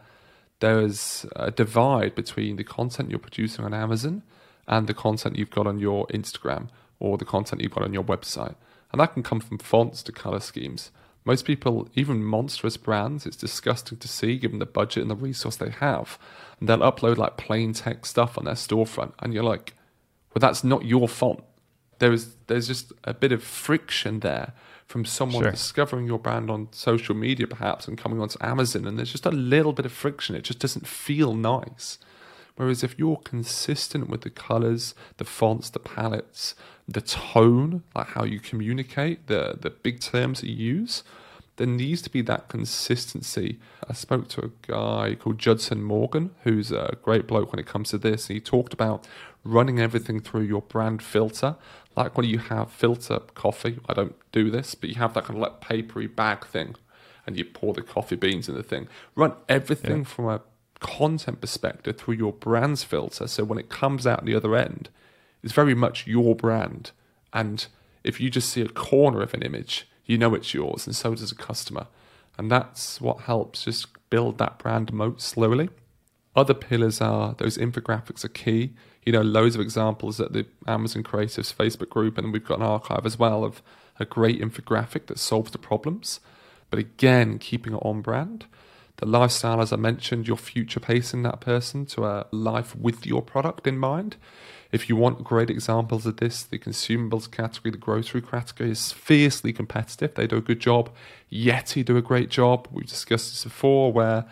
there 0.59 0.81
is 0.81 1.25
a 1.35 1.51
divide 1.51 2.15
between 2.15 2.55
the 2.55 2.63
content 2.63 3.09
you're 3.09 3.19
producing 3.19 3.63
on 3.63 3.73
Amazon 3.73 4.23
and 4.67 4.87
the 4.87 4.93
content 4.93 5.37
you've 5.37 5.51
got 5.51 5.67
on 5.67 5.79
your 5.79 6.07
Instagram 6.07 6.69
or 6.99 7.17
the 7.17 7.25
content 7.25 7.61
you've 7.61 7.75
got 7.75 7.83
on 7.83 7.93
your 7.93 8.03
website. 8.03 8.55
And 8.91 8.99
that 8.99 9.13
can 9.13 9.23
come 9.23 9.39
from 9.39 9.59
fonts 9.59 10.01
to 10.03 10.11
color 10.11 10.39
schemes. 10.39 10.91
Most 11.23 11.45
people, 11.45 11.89
even 11.93 12.23
monstrous 12.23 12.77
brands, 12.77 13.25
it's 13.25 13.35
disgusting 13.35 13.97
to 13.99 14.07
see 14.07 14.37
given 14.37 14.59
the 14.59 14.65
budget 14.65 15.01
and 15.01 15.11
the 15.11 15.15
resource 15.15 15.57
they 15.57 15.69
have. 15.69 16.17
And 16.59 16.67
they'll 16.67 16.79
upload 16.79 17.17
like 17.17 17.37
plain 17.37 17.73
text 17.73 18.11
stuff 18.11 18.37
on 18.37 18.45
their 18.45 18.55
storefront. 18.55 19.13
And 19.19 19.33
you're 19.33 19.43
like, 19.43 19.75
well, 20.33 20.39
that's 20.39 20.63
not 20.63 20.85
your 20.85 21.07
font. 21.07 21.43
There 21.99 22.13
is, 22.13 22.35
there's 22.47 22.67
just 22.67 22.93
a 23.03 23.13
bit 23.13 23.31
of 23.31 23.43
friction 23.43 24.19
there 24.19 24.53
from 24.85 25.03
someone 25.03 25.43
sure. 25.43 25.51
discovering 25.51 26.07
your 26.07 26.19
brand 26.19 26.49
on 26.49 26.69
social 26.71 27.15
media, 27.15 27.47
perhaps, 27.47 27.87
and 27.87 27.97
coming 27.97 28.21
onto 28.21 28.37
Amazon. 28.41 28.87
And 28.87 28.97
there's 28.97 29.11
just 29.11 29.25
a 29.25 29.31
little 29.31 29.73
bit 29.73 29.85
of 29.85 29.91
friction. 29.91 30.35
It 30.35 30.43
just 30.43 30.59
doesn't 30.59 30.87
feel 30.87 31.33
nice. 31.33 31.97
Whereas 32.55 32.83
if 32.83 32.97
you're 32.97 33.17
consistent 33.17 34.09
with 34.09 34.21
the 34.21 34.31
colors, 34.31 34.95
the 35.17 35.25
fonts, 35.25 35.69
the 35.69 35.79
palettes, 35.79 36.55
the 36.87 37.01
tone, 37.01 37.83
like 37.95 38.07
how 38.07 38.23
you 38.23 38.39
communicate, 38.39 39.27
the 39.27 39.57
the 39.61 39.69
big 39.69 39.99
terms 39.99 40.41
that 40.41 40.49
you 40.49 40.55
use, 40.55 41.03
there 41.57 41.67
needs 41.67 42.01
to 42.03 42.09
be 42.09 42.21
that 42.21 42.47
consistency. 42.47 43.59
I 43.87 43.93
spoke 43.93 44.27
to 44.29 44.45
a 44.45 44.49
guy 44.61 45.15
called 45.19 45.37
Judson 45.37 45.83
Morgan, 45.83 46.31
who's 46.43 46.71
a 46.71 46.97
great 47.03 47.27
bloke 47.27 47.51
when 47.51 47.59
it 47.59 47.67
comes 47.67 47.89
to 47.89 47.97
this. 47.97 48.27
And 48.27 48.35
he 48.35 48.41
talked 48.41 48.73
about 48.73 49.05
running 49.43 49.79
everything 49.79 50.19
through 50.19 50.43
your 50.43 50.61
brand 50.61 51.01
filter. 51.03 51.57
Like 51.97 52.15
when 52.15 52.27
you 52.27 52.37
have 52.37 52.71
filter 52.71 53.19
coffee, 53.33 53.79
I 53.89 53.93
don't 53.93 54.15
do 54.31 54.51
this, 54.51 54.75
but 54.75 54.89
you 54.89 54.95
have 54.95 55.13
that 55.15 55.25
kind 55.25 55.37
of 55.37 55.41
like 55.41 55.61
papery 55.61 56.07
bag 56.07 56.45
thing 56.45 56.75
and 57.25 57.37
you 57.37 57.43
pour 57.43 57.73
the 57.73 57.81
coffee 57.81 58.15
beans 58.15 58.47
in 58.47 58.55
the 58.55 58.63
thing. 58.63 58.87
Run 59.15 59.33
everything 59.49 59.99
yeah. 59.99 60.03
from 60.03 60.29
a 60.29 60.41
content 60.79 61.41
perspective 61.41 61.97
through 61.97 62.15
your 62.15 62.33
brand's 62.33 62.83
filter. 62.83 63.27
So 63.27 63.43
when 63.43 63.57
it 63.57 63.69
comes 63.69 64.07
out 64.07 64.25
the 64.25 64.35
other 64.35 64.55
end, 64.55 64.89
it's 65.43 65.53
very 65.53 65.73
much 65.73 66.07
your 66.07 66.35
brand. 66.35 66.91
And 67.33 67.65
if 68.03 68.21
you 68.21 68.29
just 68.29 68.49
see 68.49 68.61
a 68.61 68.69
corner 68.69 69.21
of 69.21 69.33
an 69.33 69.41
image, 69.41 69.87
you 70.05 70.17
know 70.17 70.33
it's 70.33 70.53
yours, 70.53 70.87
and 70.87 70.95
so 70.95 71.15
does 71.15 71.31
a 71.31 71.35
customer. 71.35 71.87
And 72.37 72.49
that's 72.49 73.01
what 73.01 73.21
helps 73.21 73.65
just 73.65 73.87
build 74.09 74.37
that 74.37 74.59
brand 74.59 74.93
moat 74.93 75.21
slowly. 75.21 75.69
Other 76.35 76.53
pillars 76.53 77.01
are 77.01 77.33
those 77.37 77.57
infographics 77.57 78.23
are 78.23 78.29
key. 78.29 78.73
You 79.07 79.13
know, 79.13 79.21
loads 79.21 79.55
of 79.55 79.61
examples 79.61 80.19
at 80.19 80.33
the 80.33 80.45
Amazon 80.67 81.01
Creatives 81.01 81.55
Facebook 81.55 81.87
group, 81.87 82.17
and 82.17 82.33
we've 82.33 82.43
got 82.43 82.59
an 82.59 82.65
archive 82.65 83.05
as 83.05 83.17
well 83.17 83.45
of 83.45 83.61
a 84.01 84.03
great 84.03 84.41
infographic 84.41 85.05
that 85.05 85.17
solves 85.17 85.51
the 85.51 85.57
problems. 85.57 86.19
But 86.69 86.79
again, 86.79 87.39
keeping 87.39 87.73
it 87.73 87.81
on 87.83 88.01
brand. 88.01 88.47
The 88.97 89.05
lifestyle, 89.05 89.61
as 89.61 89.71
I 89.71 89.77
mentioned, 89.77 90.27
you're 90.27 90.35
future 90.35 90.81
pacing 90.81 91.23
that 91.23 91.39
person 91.39 91.85
to 91.85 92.03
a 92.03 92.25
life 92.31 92.75
with 92.75 93.05
your 93.05 93.21
product 93.21 93.65
in 93.65 93.77
mind. 93.77 94.17
If 94.73 94.89
you 94.89 94.97
want 94.97 95.23
great 95.23 95.49
examples 95.49 96.05
of 96.05 96.17
this, 96.17 96.43
the 96.43 96.59
consumables 96.59 97.31
category, 97.31 97.71
the 97.71 97.77
grocery 97.77 98.21
category 98.21 98.71
is 98.71 98.91
fiercely 98.91 99.53
competitive. 99.53 100.15
They 100.15 100.27
do 100.27 100.35
a 100.35 100.41
good 100.41 100.59
job. 100.59 100.89
Yeti 101.31 101.85
do 101.85 101.95
a 101.95 102.01
great 102.01 102.29
job. 102.29 102.67
We've 102.73 102.85
discussed 102.85 103.29
this 103.29 103.45
before 103.45 103.93
where 103.93 104.25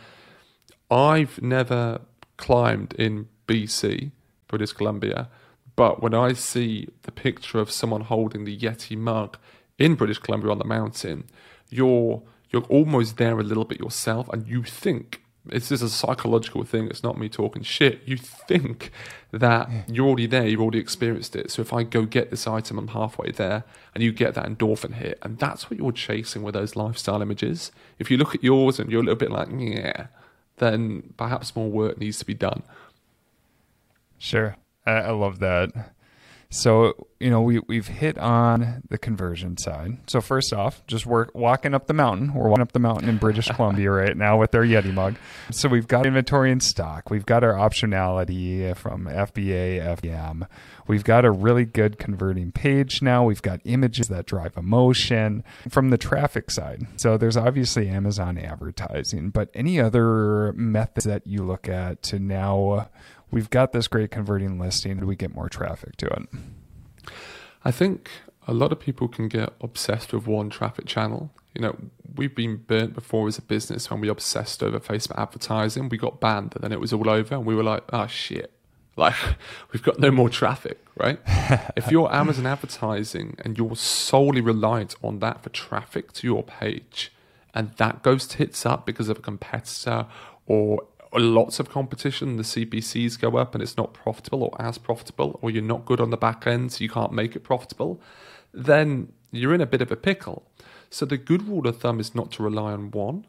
I've 0.92 1.42
never 1.42 2.02
climbed 2.36 2.94
in 2.96 3.30
BC, 3.48 4.12
British 4.48 4.74
Columbia, 4.74 5.30
but 5.76 6.02
when 6.02 6.14
I 6.14 6.34
see 6.34 6.88
the 7.04 7.12
picture 7.12 7.60
of 7.60 7.72
someone 7.72 8.02
holding 8.02 8.46
the 8.46 8.58
Yeti 8.58 8.98
mug 8.98 9.38
in 9.78 9.96
British 9.96 10.20
Columbia 10.20 10.52
on 10.52 10.58
the 10.58 10.66
mountain, 10.66 11.26
you're 11.70 12.22
you're 12.50 12.64
almost 12.64 13.18
there 13.18 13.40
a 13.40 13.44
little 13.44 13.66
bit 13.66 13.80
yourself, 13.80 14.30
and 14.30 14.48
you 14.48 14.64
think 14.64 15.22
it's 15.50 15.70
just 15.70 15.84
a 15.84 15.90
psychological 15.90 16.64
thing. 16.64 16.88
It's 16.88 17.04
not 17.04 17.18
me 17.18 17.30
talking 17.30 17.64
shit. 17.64 18.02
You 18.06 18.18
think 18.18 18.92
that 19.32 19.70
yeah. 19.70 19.84
you're 19.88 20.08
already 20.08 20.26
there, 20.26 20.48
you've 20.48 20.62
already 20.62 20.80
experienced 20.80 21.36
it. 21.36 21.52
So 21.52 21.62
if 21.62 21.74
I 21.74 21.84
go 21.84 22.06
get 22.06 22.32
this 22.32 22.48
item, 22.48 22.78
I'm 22.78 22.90
halfway 22.90 23.32
there, 23.32 23.64
and 23.94 24.04
you 24.04 24.12
get 24.12 24.34
that 24.36 24.46
endorphin 24.46 24.94
hit, 24.94 25.20
and 25.22 25.38
that's 25.38 25.70
what 25.70 25.78
you're 25.78 25.92
chasing 25.92 26.44
with 26.44 26.54
those 26.54 26.76
lifestyle 26.76 27.22
images. 27.22 27.72
If 28.00 28.10
you 28.10 28.18
look 28.18 28.34
at 28.34 28.44
yours 28.44 28.80
and 28.80 28.92
you're 28.92 29.02
a 29.02 29.04
little 29.04 29.18
bit 29.18 29.32
like, 29.32 29.50
yeah, 29.52 30.08
then 30.58 31.14
perhaps 31.18 31.56
more 31.56 31.70
work 31.70 31.98
needs 31.98 32.18
to 32.20 32.26
be 32.26 32.34
done. 32.34 32.64
Sure, 34.18 34.56
I, 34.86 34.92
I 34.92 35.12
love 35.12 35.40
that. 35.40 35.96
So, 36.50 37.08
you 37.20 37.30
know, 37.30 37.42
we, 37.42 37.60
we've 37.68 37.88
hit 37.88 38.18
on 38.18 38.84
the 38.88 38.98
conversion 38.98 39.58
side. 39.58 39.98
So, 40.08 40.22
first 40.22 40.54
off, 40.54 40.86
just 40.88 41.06
work 41.06 41.32
walking 41.34 41.74
up 41.74 41.88
the 41.88 41.94
mountain. 41.94 42.34
We're 42.34 42.48
walking 42.48 42.62
up 42.62 42.72
the 42.72 42.80
mountain 42.80 43.10
in 43.10 43.18
British 43.18 43.50
Columbia 43.56 43.92
right 43.92 44.16
now 44.16 44.40
with 44.40 44.56
our 44.56 44.62
Yeti 44.62 44.94
mug. 44.94 45.16
So, 45.52 45.68
we've 45.68 45.88
got 45.88 46.06
inventory 46.06 46.52
in 46.52 46.62
stock. 46.62 47.10
We've 47.10 47.26
got 47.26 47.44
our 47.44 47.54
optionality 47.54 48.76
from 48.78 49.06
FBA, 49.06 50.00
FBM. 50.00 50.48
We've 50.88 51.04
got 51.04 51.26
a 51.26 51.32
really 51.32 51.66
good 51.66 51.98
converting 51.98 52.54
page 52.54 53.02
now. 53.02 53.26
We've 53.26 53.42
got 53.42 53.60
images 53.66 54.08
that 54.08 54.26
drive 54.26 54.56
emotion 54.56 55.44
from 55.70 55.90
the 55.90 55.98
traffic 55.98 56.52
side. 56.52 56.88
So, 56.96 57.18
there's 57.18 57.38
obviously 57.38 57.90
Amazon 57.90 58.38
advertising, 58.38 59.32
but 59.32 59.50
any 59.54 59.80
other 59.80 60.54
methods 60.54 61.06
that 61.06 61.28
you 61.28 61.44
look 61.44 61.68
at 61.68 62.02
to 62.04 62.20
now 62.20 62.88
we've 63.36 63.50
got 63.50 63.74
this 63.74 63.90
great 63.90 64.12
converting 64.12 64.58
listing. 64.58 64.98
Do 64.98 65.06
we 65.06 65.18
get 65.18 65.36
more 65.36 65.50
traffic 65.50 65.98
to 65.98 66.06
it? 66.08 66.30
I 67.66 67.72
think 67.72 68.10
a 68.48 68.54
lot 68.54 68.72
of 68.72 68.80
people 68.80 69.10
can 69.10 69.28
get 69.28 69.52
obsessed 69.60 70.14
with 70.14 70.26
one 70.26 70.50
traffic 70.50 70.86
channel. 70.86 71.32
You 71.54 71.62
know, 71.62 71.76
we've 72.16 72.34
been 72.34 72.56
burnt 72.56 72.94
before 72.94 73.28
as 73.28 73.38
a 73.38 73.42
business 73.42 73.92
when 73.92 74.00
we 74.00 74.08
obsessed 74.08 74.64
over 74.64 74.80
Facebook 74.80 75.20
advertising. 75.20 75.90
We 75.90 75.98
got 75.98 76.22
banned 76.22 76.54
and 76.56 76.64
then 76.64 76.72
it 76.72 76.80
was 76.80 76.94
all 76.94 77.10
over 77.10 77.36
and 77.36 77.46
we 77.46 77.56
were 77.56 77.64
like, 77.64 77.84
oh 77.92 78.08
shit. 78.08 78.52
Like, 78.98 79.16
we've 79.74 79.84
got 79.84 80.00
no 80.00 80.10
more 80.10 80.30
traffic, 80.30 80.80
right? 80.96 81.20
if 81.76 81.92
you're 81.92 82.10
Amazon 82.16 82.46
advertising 82.46 83.36
and 83.44 83.58
you're 83.58 83.76
solely 83.76 84.40
reliant 84.40 84.96
on 85.04 85.20
that 85.20 85.44
for 85.44 85.50
traffic 85.50 86.14
to 86.14 86.26
your 86.26 86.44
page, 86.44 87.12
and 87.54 87.72
that 87.76 88.04
goes 88.04 88.26
tits 88.26 88.66
up 88.66 88.86
because 88.86 89.10
of 89.10 89.18
a 89.18 89.22
competitor 89.22 90.08
or 90.46 90.88
lots 91.20 91.60
of 91.60 91.70
competition, 91.70 92.38
the 92.38 92.44
CPCs 92.44 93.20
go 93.20 93.38
up 93.38 93.54
and 93.54 93.62
it's 93.62 93.78
not 93.78 93.94
profitable 93.94 94.44
or 94.44 94.62
as 94.62 94.78
profitable, 94.78 95.40
or 95.42 95.50
you're 95.50 95.64
not 95.64 95.86
good 95.86 96.00
on 96.00 96.10
the 96.10 96.18
back 96.18 96.48
end, 96.48 96.72
so 96.72 96.84
you 96.84 96.90
can't 96.90 97.14
make 97.14 97.36
it 97.36 97.42
profitable, 97.42 98.02
then 98.54 99.12
you're 99.32 99.54
in 99.54 99.62
a 99.62 99.66
bit 99.66 99.82
of 99.82 99.92
a 99.92 99.96
pickle. 99.96 100.50
So 100.90 101.06
the 101.06 101.18
good 101.18 101.48
rule 101.48 101.68
of 101.68 101.80
thumb 101.80 102.00
is 102.00 102.16
not 102.16 102.32
to 102.34 102.44
rely 102.44 102.74
on 102.74 102.92
one, 102.92 103.28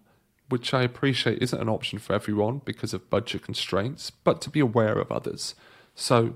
which 0.49 0.73
I 0.73 0.83
appreciate 0.83 1.43
isn't 1.43 1.61
an 1.61 1.69
option 1.69 1.99
for 1.99 2.13
everyone 2.13 2.63
because 2.65 2.95
of 2.95 3.11
budget 3.11 3.43
constraints, 3.43 4.11
but 4.11 4.41
to 4.43 4.51
be 4.51 4.61
aware 4.61 4.99
of 4.99 5.11
others. 5.11 5.55
So 5.95 6.35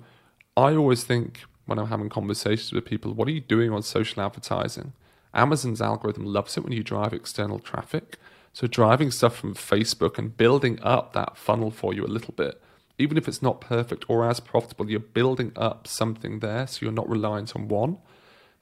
I 0.57 0.75
always 0.75 1.05
think 1.05 1.45
when 1.67 1.79
I'm 1.79 1.87
having 1.87 2.09
conversations 2.09 2.73
with 2.73 2.85
people, 2.85 3.13
what 3.13 3.29
are 3.29 3.33
you 3.33 3.41
doing 3.41 3.71
on 3.71 3.83
social 3.83 4.23
advertising? 4.23 4.93
Amazon's 5.33 5.81
algorithm 5.81 6.25
loves 6.25 6.57
it 6.57 6.65
when 6.65 6.73
you 6.73 6.83
drive 6.83 7.13
external 7.13 7.61
traffic. 7.61 8.19
So 8.53 8.67
driving 8.67 9.11
stuff 9.11 9.37
from 9.37 9.55
Facebook 9.55 10.19
and 10.19 10.37
building 10.37 10.79
up 10.83 11.13
that 11.13 11.37
funnel 11.37 11.71
for 11.71 11.95
you 11.95 12.05
a 12.05 12.09
little 12.09 12.35
bit, 12.35 12.61
even 12.99 13.17
if 13.17 13.29
it's 13.29 13.43
not 13.43 13.61
perfect 13.61 14.05
or 14.09 14.29
as 14.29 14.41
profitable, 14.41 14.91
you're 14.91 15.01
building 15.01 15.53
up 15.57 15.87
something 15.87 16.41
there 16.41 16.67
so 16.67 16.81
you're 16.83 16.93
not 16.93 17.09
reliant 17.09 17.55
on 17.55 17.69
one. 17.69 17.99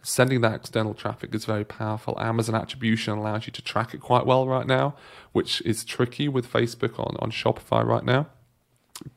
Sending 0.01 0.43
that 0.43 0.55
external 0.55 0.95
traffic 0.95 1.35
is 1.35 1.45
very 1.45 1.65
powerful. 1.65 2.19
Amazon 2.21 2.55
attribution 2.55 3.19
allows 3.19 3.47
you 3.47 3.53
to 3.53 3.63
track 3.63 3.95
it 3.95 4.01
quite 4.01 4.27
well 4.27 4.47
right 4.47 4.67
now, 4.67 4.95
which 5.33 5.61
is 5.63 5.85
tricky 5.85 6.29
with 6.29 6.51
Facebook 6.51 6.99
on, 7.01 7.17
on 7.19 7.33
Shopify 7.33 7.85
right 7.85 8.05
now. 8.05 8.29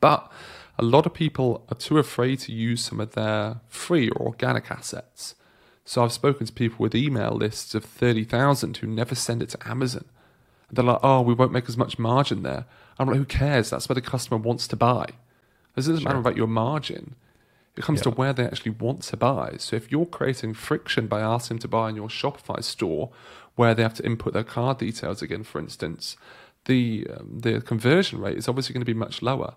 But 0.00 0.30
a 0.78 0.82
lot 0.82 1.06
of 1.06 1.14
people 1.14 1.64
are 1.70 1.76
too 1.76 1.98
afraid 1.98 2.40
to 2.40 2.52
use 2.52 2.84
some 2.84 2.98
of 2.98 3.12
their 3.12 3.60
free 3.68 4.08
or 4.08 4.26
organic 4.26 4.70
assets. 4.70 5.36
So 5.84 6.02
I've 6.02 6.12
spoken 6.12 6.46
to 6.46 6.52
people 6.52 6.78
with 6.80 6.94
email 6.94 7.32
lists 7.32 7.74
of 7.74 7.84
30,000 7.84 8.78
who 8.78 8.86
never 8.88 9.14
send 9.14 9.42
it 9.42 9.50
to 9.50 9.68
Amazon 9.68 10.06
they're 10.72 10.84
like, 10.84 11.00
oh, 11.02 11.20
we 11.20 11.34
won't 11.34 11.52
make 11.52 11.68
as 11.68 11.76
much 11.76 11.98
margin 11.98 12.42
there. 12.42 12.64
I'm 12.98 13.08
like, 13.08 13.16
who 13.16 13.24
cares? 13.24 13.70
That's 13.70 13.88
where 13.88 13.94
the 13.94 14.00
customer 14.00 14.38
wants 14.38 14.66
to 14.68 14.76
buy. 14.76 15.06
This 15.74 15.86
doesn't 15.86 16.00
sure. 16.00 16.08
matter 16.08 16.18
about 16.18 16.36
your 16.36 16.46
margin. 16.46 17.14
It 17.76 17.84
comes 17.84 18.02
to 18.02 18.10
where 18.10 18.32
they 18.32 18.44
actually 18.44 18.72
want 18.72 19.02
to 19.04 19.16
buy. 19.16 19.54
So 19.58 19.76
if 19.76 19.90
you're 19.90 20.06
creating 20.06 20.54
friction 20.54 21.06
by 21.06 21.20
asking 21.20 21.56
them 21.56 21.62
to 21.62 21.68
buy 21.68 21.88
in 21.88 21.96
your 21.96 22.08
Shopify 22.08 22.62
store, 22.62 23.10
where 23.54 23.74
they 23.74 23.82
have 23.82 23.94
to 23.94 24.04
input 24.04 24.34
their 24.34 24.44
card 24.44 24.78
details 24.78 25.22
again, 25.22 25.42
for 25.42 25.58
instance, 25.58 26.16
the 26.66 27.06
um, 27.10 27.40
the 27.40 27.60
conversion 27.60 28.20
rate 28.20 28.36
is 28.36 28.48
obviously 28.48 28.72
going 28.72 28.82
to 28.82 28.86
be 28.86 28.94
much 28.94 29.22
lower. 29.22 29.54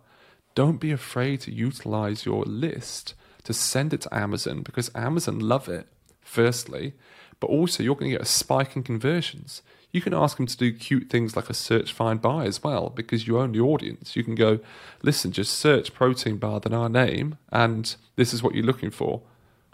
Don't 0.55 0.79
be 0.79 0.91
afraid 0.91 1.41
to 1.41 1.53
utilize 1.53 2.25
your 2.25 2.43
list 2.45 3.13
to 3.43 3.53
send 3.53 3.93
it 3.93 4.01
to 4.01 4.13
Amazon 4.13 4.61
because 4.61 4.89
Amazon 4.95 5.39
love 5.39 5.67
it. 5.67 5.87
Firstly, 6.25 6.93
but 7.39 7.47
also 7.47 7.83
you're 7.83 7.95
going 7.95 8.11
to 8.11 8.17
get 8.17 8.23
a 8.23 8.29
spike 8.29 8.75
in 8.75 8.83
conversions. 8.83 9.61
You 9.91 10.01
can 10.01 10.13
ask 10.13 10.35
them 10.35 10.47
to 10.47 10.57
do 10.57 10.73
cute 10.73 11.09
things 11.09 11.37
like 11.37 11.49
a 11.49 11.53
search 11.53 11.93
find 11.93 12.21
buy 12.21 12.45
as 12.45 12.61
well 12.61 12.89
because 12.89 13.27
you 13.27 13.39
own 13.39 13.53
the 13.53 13.61
audience. 13.61 14.15
You 14.15 14.23
can 14.23 14.35
go, 14.35 14.59
listen, 15.03 15.31
just 15.31 15.53
search 15.53 15.93
protein 15.93 16.37
bar 16.37 16.59
then 16.59 16.73
our 16.73 16.89
name, 16.89 17.37
and 17.51 17.95
this 18.17 18.33
is 18.33 18.43
what 18.43 18.55
you're 18.55 18.65
looking 18.65 18.89
for. 18.89 19.21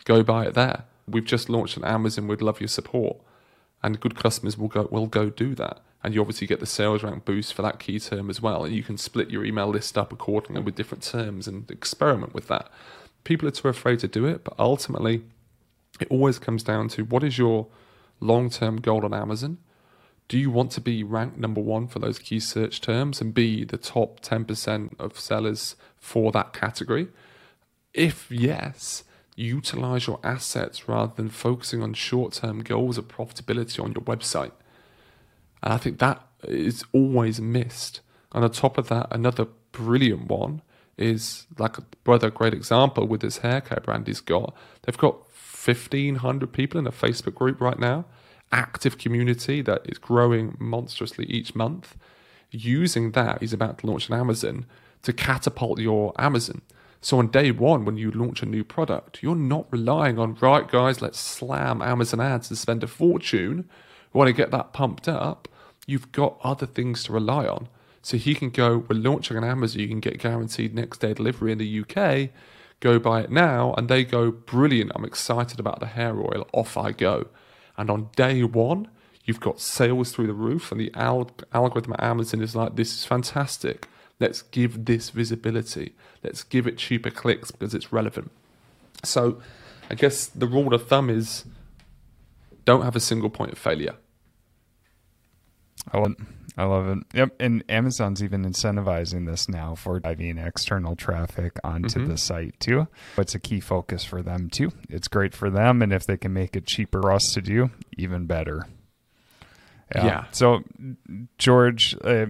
Go 0.04 0.22
buy 0.22 0.46
it 0.46 0.54
there. 0.54 0.84
We've 1.08 1.26
just 1.26 1.50
launched 1.50 1.78
on 1.78 1.86
Amazon. 1.86 2.28
We'd 2.28 2.42
love 2.42 2.60
your 2.60 2.68
support, 2.68 3.18
and 3.82 4.00
good 4.00 4.16
customers 4.16 4.58
will 4.58 4.68
go 4.68 4.88
will 4.92 5.08
go 5.08 5.30
do 5.30 5.56
that. 5.56 5.82
And 6.04 6.14
you 6.14 6.22
obviously 6.22 6.48
get 6.48 6.60
the 6.60 6.66
sales 6.66 7.04
rank 7.04 7.26
boost 7.26 7.54
for 7.54 7.62
that 7.62 7.80
key 7.80 8.00
term 8.00 8.30
as 8.30 8.42
well. 8.42 8.66
And 8.66 8.76
you 8.76 8.84
can 8.84 8.98
split 8.98 9.30
your 9.30 9.46
email 9.46 9.70
list 9.70 9.98
up 9.98 10.12
accordingly 10.12 10.62
with 10.62 10.76
different 10.76 11.04
terms 11.04 11.48
and 11.48 11.70
experiment 11.72 12.34
with 12.34 12.48
that. 12.48 12.70
People 13.24 13.48
are 13.48 13.52
too 13.52 13.68
afraid 13.70 14.00
to 14.00 14.08
do 14.08 14.26
it, 14.26 14.44
but 14.44 14.56
ultimately, 14.60 15.24
it 16.00 16.08
always 16.10 16.40
comes 16.40 16.64
down 16.64 16.88
to 16.90 17.04
what 17.04 17.24
is 17.24 17.38
your 17.38 17.68
long 18.20 18.50
term 18.50 18.78
goal 18.78 19.06
on 19.06 19.14
Amazon? 19.14 19.58
Do 20.28 20.38
you 20.38 20.50
want 20.50 20.72
to 20.72 20.82
be 20.82 21.04
ranked 21.04 21.38
number 21.38 21.60
one 21.60 21.88
for 21.88 22.00
those 22.00 22.18
key 22.18 22.40
search 22.40 22.80
terms 22.80 23.20
and 23.20 23.34
be 23.34 23.66
the 23.66 23.78
top 23.78 24.22
10% 24.22 24.98
of 24.98 25.20
sellers 25.20 25.76
for 25.98 26.32
that 26.32 26.54
category? 26.54 27.10
If 27.94 28.32
yes, 28.32 29.04
utilize 29.36 30.08
your 30.08 30.20
assets 30.24 30.88
rather 30.88 31.12
than 31.16 31.30
focusing 31.30 31.84
on 31.84 31.94
short 31.94 32.34
term 32.34 32.64
goals 32.64 32.98
of 32.98 33.08
profitability 33.08 33.84
on 33.84 33.92
your 33.92 34.04
website. 34.04 34.54
And 35.62 35.74
I 35.74 35.78
think 35.78 36.00
that 36.00 36.26
is 36.44 36.84
always 36.94 37.42
missed. 37.42 38.02
And 38.32 38.44
on 38.44 38.52
top 38.52 38.78
of 38.78 38.88
that, 38.88 39.08
another 39.12 39.48
brilliant 39.72 40.28
one 40.28 40.62
is 40.98 41.48
like 41.58 41.78
a 41.78 41.84
brother, 42.04 42.30
great 42.30 42.54
example 42.54 43.06
with 43.08 43.22
this 43.22 43.40
hair 43.40 43.62
care 43.62 43.82
brand 43.84 44.08
he's 44.08 44.22
got. 44.22 44.56
They've 44.84 44.98
got 44.98 45.31
1,500 45.64 46.52
people 46.52 46.80
in 46.80 46.88
a 46.88 46.92
Facebook 46.92 47.36
group 47.36 47.62
right 47.62 47.80
now, 47.80 48.06
active 48.52 48.98
community 48.98 49.62
that 49.62 49.82
is 49.86 49.98
growing 49.98 50.58
monstrously 50.60 51.26
each 51.26 51.56
month. 51.56 51.96
Using 52.50 53.12
that, 53.12 53.42
he's 53.42 53.54
about 53.54 53.80
to 53.80 53.88
launch 53.88 54.10
on 54.10 54.20
Amazon 54.20 54.66
to 55.04 55.14
catapult 55.14 55.80
your 55.80 56.14
Amazon. 56.18 56.62
So 57.00 57.18
on 57.18 57.30
day 57.30 57.52
one, 57.52 57.86
when 57.86 57.98
you 57.98 58.12
launch 58.12 58.44
a 58.44 58.46
new 58.46 58.64
product, 58.64 59.24
you're 59.24 59.36
not 59.36 59.66
relying 59.72 60.20
on, 60.20 60.36
right, 60.36 60.68
guys, 60.68 61.02
let's 61.02 61.20
slam 61.20 61.82
Amazon 61.82 62.22
ads 62.22 62.50
and 62.50 62.58
spend 62.58 62.84
a 62.84 62.88
fortune. 62.88 63.70
We 64.14 64.18
want 64.20 64.28
to 64.28 64.34
get 64.34 64.52
that 64.52 64.74
pumped 64.74 65.08
up. 65.08 65.48
You've 65.88 66.12
got 66.12 66.38
other 66.44 66.68
things 66.68 67.04
to 67.06 67.14
rely 67.14 67.48
on. 67.48 67.70
So 68.04 68.18
he 68.18 68.36
can 68.36 68.50
go, 68.50 68.86
we're 68.88 69.00
launching 69.00 69.38
on 69.38 69.44
Amazon, 69.44 69.82
you 69.82 69.88
can 69.88 70.00
get 70.00 70.20
guaranteed 70.20 70.76
next 70.76 71.00
day 71.00 71.14
delivery 71.14 71.52
in 71.52 71.58
the 71.58 71.82
UK. 71.82 72.30
Go 72.82 73.00
buy 73.00 73.22
it 73.22 73.32
now. 73.32 73.74
And 73.78 73.88
they 73.88 74.04
go, 74.04 74.32
brilliant, 74.32 74.92
I'm 74.94 75.06
excited 75.06 75.60
about 75.60 75.80
the 75.80 75.86
hair 75.86 76.20
oil. 76.20 76.48
Off 76.52 76.76
I 76.76 76.92
go. 76.92 77.28
And 77.78 77.90
on 77.90 78.10
day 78.18 78.44
one, 78.44 78.90
you've 79.24 79.40
got 79.40 79.62
sales 79.62 80.12
through 80.12 80.28
the 80.28 80.34
roof, 80.34 80.72
and 80.72 80.82
the 80.82 80.92
al- 80.94 81.32
algorithm 81.54 81.94
at 81.94 82.04
Amazon 82.04 82.42
is 82.42 82.56
like, 82.56 82.76
this 82.76 82.94
is 82.94 83.06
fantastic. 83.06 83.88
Let's 84.20 84.42
give 84.42 84.86
this 84.86 85.10
visibility. 85.10 85.94
Let's 86.24 86.44
give 86.44 86.68
it 86.68 86.78
cheaper 86.78 87.10
clicks 87.10 87.50
because 87.50 87.74
it's 87.74 87.94
relevant. 87.94 88.32
So 89.04 89.42
I 89.90 89.96
guess 89.96 90.28
the 90.28 90.48
rule 90.48 90.74
of 90.74 90.88
thumb 90.88 91.10
is 91.10 91.46
don't 92.66 92.84
have 92.84 92.96
a 92.96 93.00
single 93.00 93.30
point 93.30 93.52
of 93.52 93.58
failure. 93.58 93.96
I 95.92 95.98
love, 95.98 96.16
I 96.62 96.66
love 96.66 96.88
it. 96.90 97.00
Yep. 97.16 97.36
And 97.40 97.64
Amazon's 97.70 98.22
even 98.22 98.46
incentivizing 98.46 99.26
this 99.26 99.50
now 99.50 99.74
for 99.74 100.00
driving 100.00 100.38
external 100.38 100.96
traffic 100.96 101.58
onto 101.64 102.02
Mm-hmm. 102.02 102.12
the 102.12 102.18
site 102.18 102.60
too. 102.60 102.88
It's 103.18 103.34
a 103.34 103.40
key 103.40 103.60
focus 103.60 104.04
for 104.04 104.22
them 104.22 104.48
too. 104.50 104.72
It's 104.88 105.08
great 105.08 105.34
for 105.34 105.50
them. 105.50 105.82
And 105.82 105.92
if 105.92 106.06
they 106.06 106.18
can 106.18 106.34
make 106.34 106.56
it 106.56 106.68
cheaper 106.68 107.02
for 107.02 107.12
us 107.12 107.32
to 107.34 107.42
do, 107.42 107.72
even 107.98 108.28
better. 108.28 108.68
Yeah. 109.96 110.26
So, 110.32 110.60
George, 111.40 111.98
uh, 112.04 112.28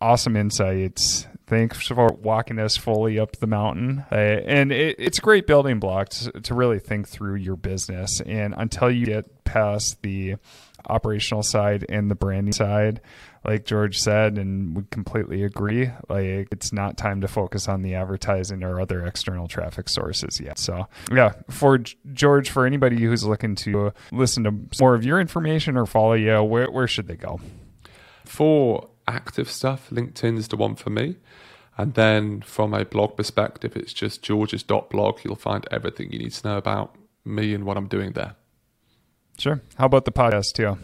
awesome 0.00 0.34
insights. 0.36 1.26
Thanks 1.46 1.86
for 1.86 2.08
walking 2.20 2.58
us 2.58 2.76
fully 2.76 3.18
up 3.18 3.36
the 3.36 3.46
mountain. 3.46 4.04
Uh, 4.10 4.14
and 4.14 4.72
it, 4.72 4.96
it's 4.98 5.18
a 5.18 5.22
great 5.22 5.46
building 5.46 5.78
block 5.78 6.08
to, 6.10 6.32
to 6.40 6.54
really 6.54 6.78
think 6.78 7.06
through 7.08 7.36
your 7.36 7.56
business. 7.56 8.20
And 8.22 8.54
until 8.56 8.90
you 8.90 9.06
get 9.06 9.44
past 9.44 10.02
the 10.02 10.36
operational 10.88 11.42
side 11.42 11.86
and 11.88 12.10
the 12.10 12.14
branding 12.14 12.52
side, 12.52 13.00
like 13.44 13.64
George 13.64 13.98
said, 13.98 14.38
and 14.38 14.76
we 14.76 14.82
completely 14.90 15.42
agree, 15.42 15.90
like 16.08 16.48
it's 16.50 16.72
not 16.72 16.96
time 16.96 17.20
to 17.20 17.28
focus 17.28 17.68
on 17.68 17.82
the 17.82 17.94
advertising 17.94 18.62
or 18.62 18.80
other 18.80 19.04
external 19.06 19.48
traffic 19.48 19.88
sources 19.88 20.40
yet. 20.40 20.58
So, 20.58 20.86
yeah, 21.12 21.32
for 21.50 21.78
George, 22.12 22.50
for 22.50 22.66
anybody 22.66 23.00
who's 23.00 23.24
looking 23.24 23.54
to 23.56 23.92
listen 24.12 24.44
to 24.44 24.54
more 24.80 24.94
of 24.94 25.04
your 25.04 25.20
information 25.20 25.76
or 25.76 25.86
follow 25.86 26.14
you, 26.14 26.42
where, 26.42 26.70
where 26.70 26.88
should 26.88 27.06
they 27.08 27.16
go? 27.16 27.40
For 28.24 28.88
active 29.06 29.50
stuff, 29.50 29.88
LinkedIn 29.90 30.36
is 30.36 30.48
the 30.48 30.56
one 30.56 30.74
for 30.74 30.90
me. 30.90 31.16
And 31.78 31.94
then 31.94 32.42
from 32.42 32.74
a 32.74 32.84
blog 32.84 33.16
perspective, 33.16 33.76
it's 33.76 33.92
just 33.92 34.22
georges.blog. 34.22 35.20
You'll 35.24 35.36
find 35.36 35.66
everything 35.70 36.12
you 36.12 36.18
need 36.18 36.32
to 36.32 36.48
know 36.48 36.56
about 36.56 36.96
me 37.24 37.54
and 37.54 37.64
what 37.64 37.76
I'm 37.76 37.86
doing 37.86 38.12
there. 38.12 38.34
Sure. 39.38 39.60
How 39.76 39.86
about 39.86 40.04
the 40.04 40.12
podcast 40.12 40.52
too? 40.54 40.78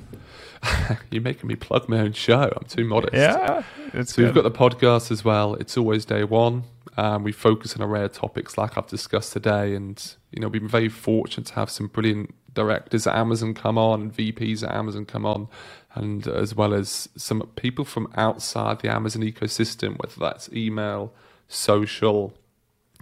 You're 1.11 1.23
making 1.23 1.49
me 1.49 1.57
plug 1.57 1.89
my 1.89 1.99
own 1.99 2.13
show. 2.13 2.53
I'm 2.57 2.67
too 2.69 2.85
modest. 2.85 3.15
Yeah, 3.15 3.65
it's 3.93 4.15
So 4.15 4.23
we've 4.23 4.35
got 4.35 4.45
the 4.45 4.51
podcast 4.51 5.11
as 5.11 5.25
well. 5.25 5.55
It's 5.55 5.77
always 5.77 6.05
day 6.05 6.23
one. 6.23 6.63
Um, 6.97 7.25
we 7.25 7.33
focus 7.33 7.75
on 7.77 7.83
a 7.83 7.93
of 7.93 8.13
topics 8.13 8.57
like 8.57 8.79
I've 8.79 8.87
discussed 8.87 9.33
today, 9.33 9.75
and 9.75 10.01
you 10.31 10.41
know 10.41 10.47
we've 10.47 10.63
been 10.63 10.69
very 10.69 10.89
fortunate 10.89 11.49
to 11.49 11.55
have 11.55 11.69
some 11.69 11.89
brilliant 11.89 12.33
directors 12.55 13.09
at 13.09 13.17
Amazon 13.17 13.53
come 13.53 13.77
on 13.77 14.03
and 14.03 14.17
VPs 14.17 14.63
at 14.63 14.73
Amazon 14.73 15.05
come 15.05 15.27
on, 15.27 15.49
and 15.95 16.29
as 16.29 16.55
well 16.55 16.73
as 16.73 17.09
some 17.17 17.43
people 17.57 17.85
from 17.85 18.07
outside 18.15 18.79
the 18.81 18.89
Amazon 18.89 19.23
ecosystem, 19.23 19.99
whether 19.99 20.21
that's 20.21 20.49
email, 20.53 21.13
social, 21.49 22.33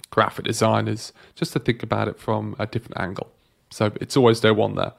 graphic 0.09 0.47
designers, 0.47 1.13
just 1.35 1.53
to 1.53 1.59
think 1.59 1.83
about 1.83 2.09
it 2.09 2.19
from 2.19 2.57
a 2.59 2.67
different 2.67 2.99
angle. 2.99 3.31
So 3.71 3.93
it's 4.01 4.17
always 4.17 4.41
day 4.41 4.51
one 4.51 4.77
there. 4.77 4.93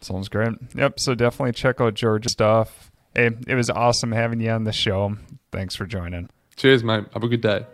Sounds 0.00 0.28
great. 0.28 0.52
Yep. 0.74 0.98
So 1.00 1.14
definitely 1.14 1.52
check 1.52 1.80
out 1.80 1.94
George's 1.94 2.32
stuff. 2.32 2.90
Hey, 3.14 3.30
it 3.46 3.54
was 3.54 3.70
awesome 3.70 4.12
having 4.12 4.40
you 4.40 4.50
on 4.50 4.64
the 4.64 4.72
show. 4.72 5.16
Thanks 5.52 5.74
for 5.74 5.84
joining. 5.84 6.30
Cheers, 6.56 6.84
mate. 6.84 7.04
Have 7.12 7.24
a 7.24 7.28
good 7.28 7.40
day. 7.40 7.66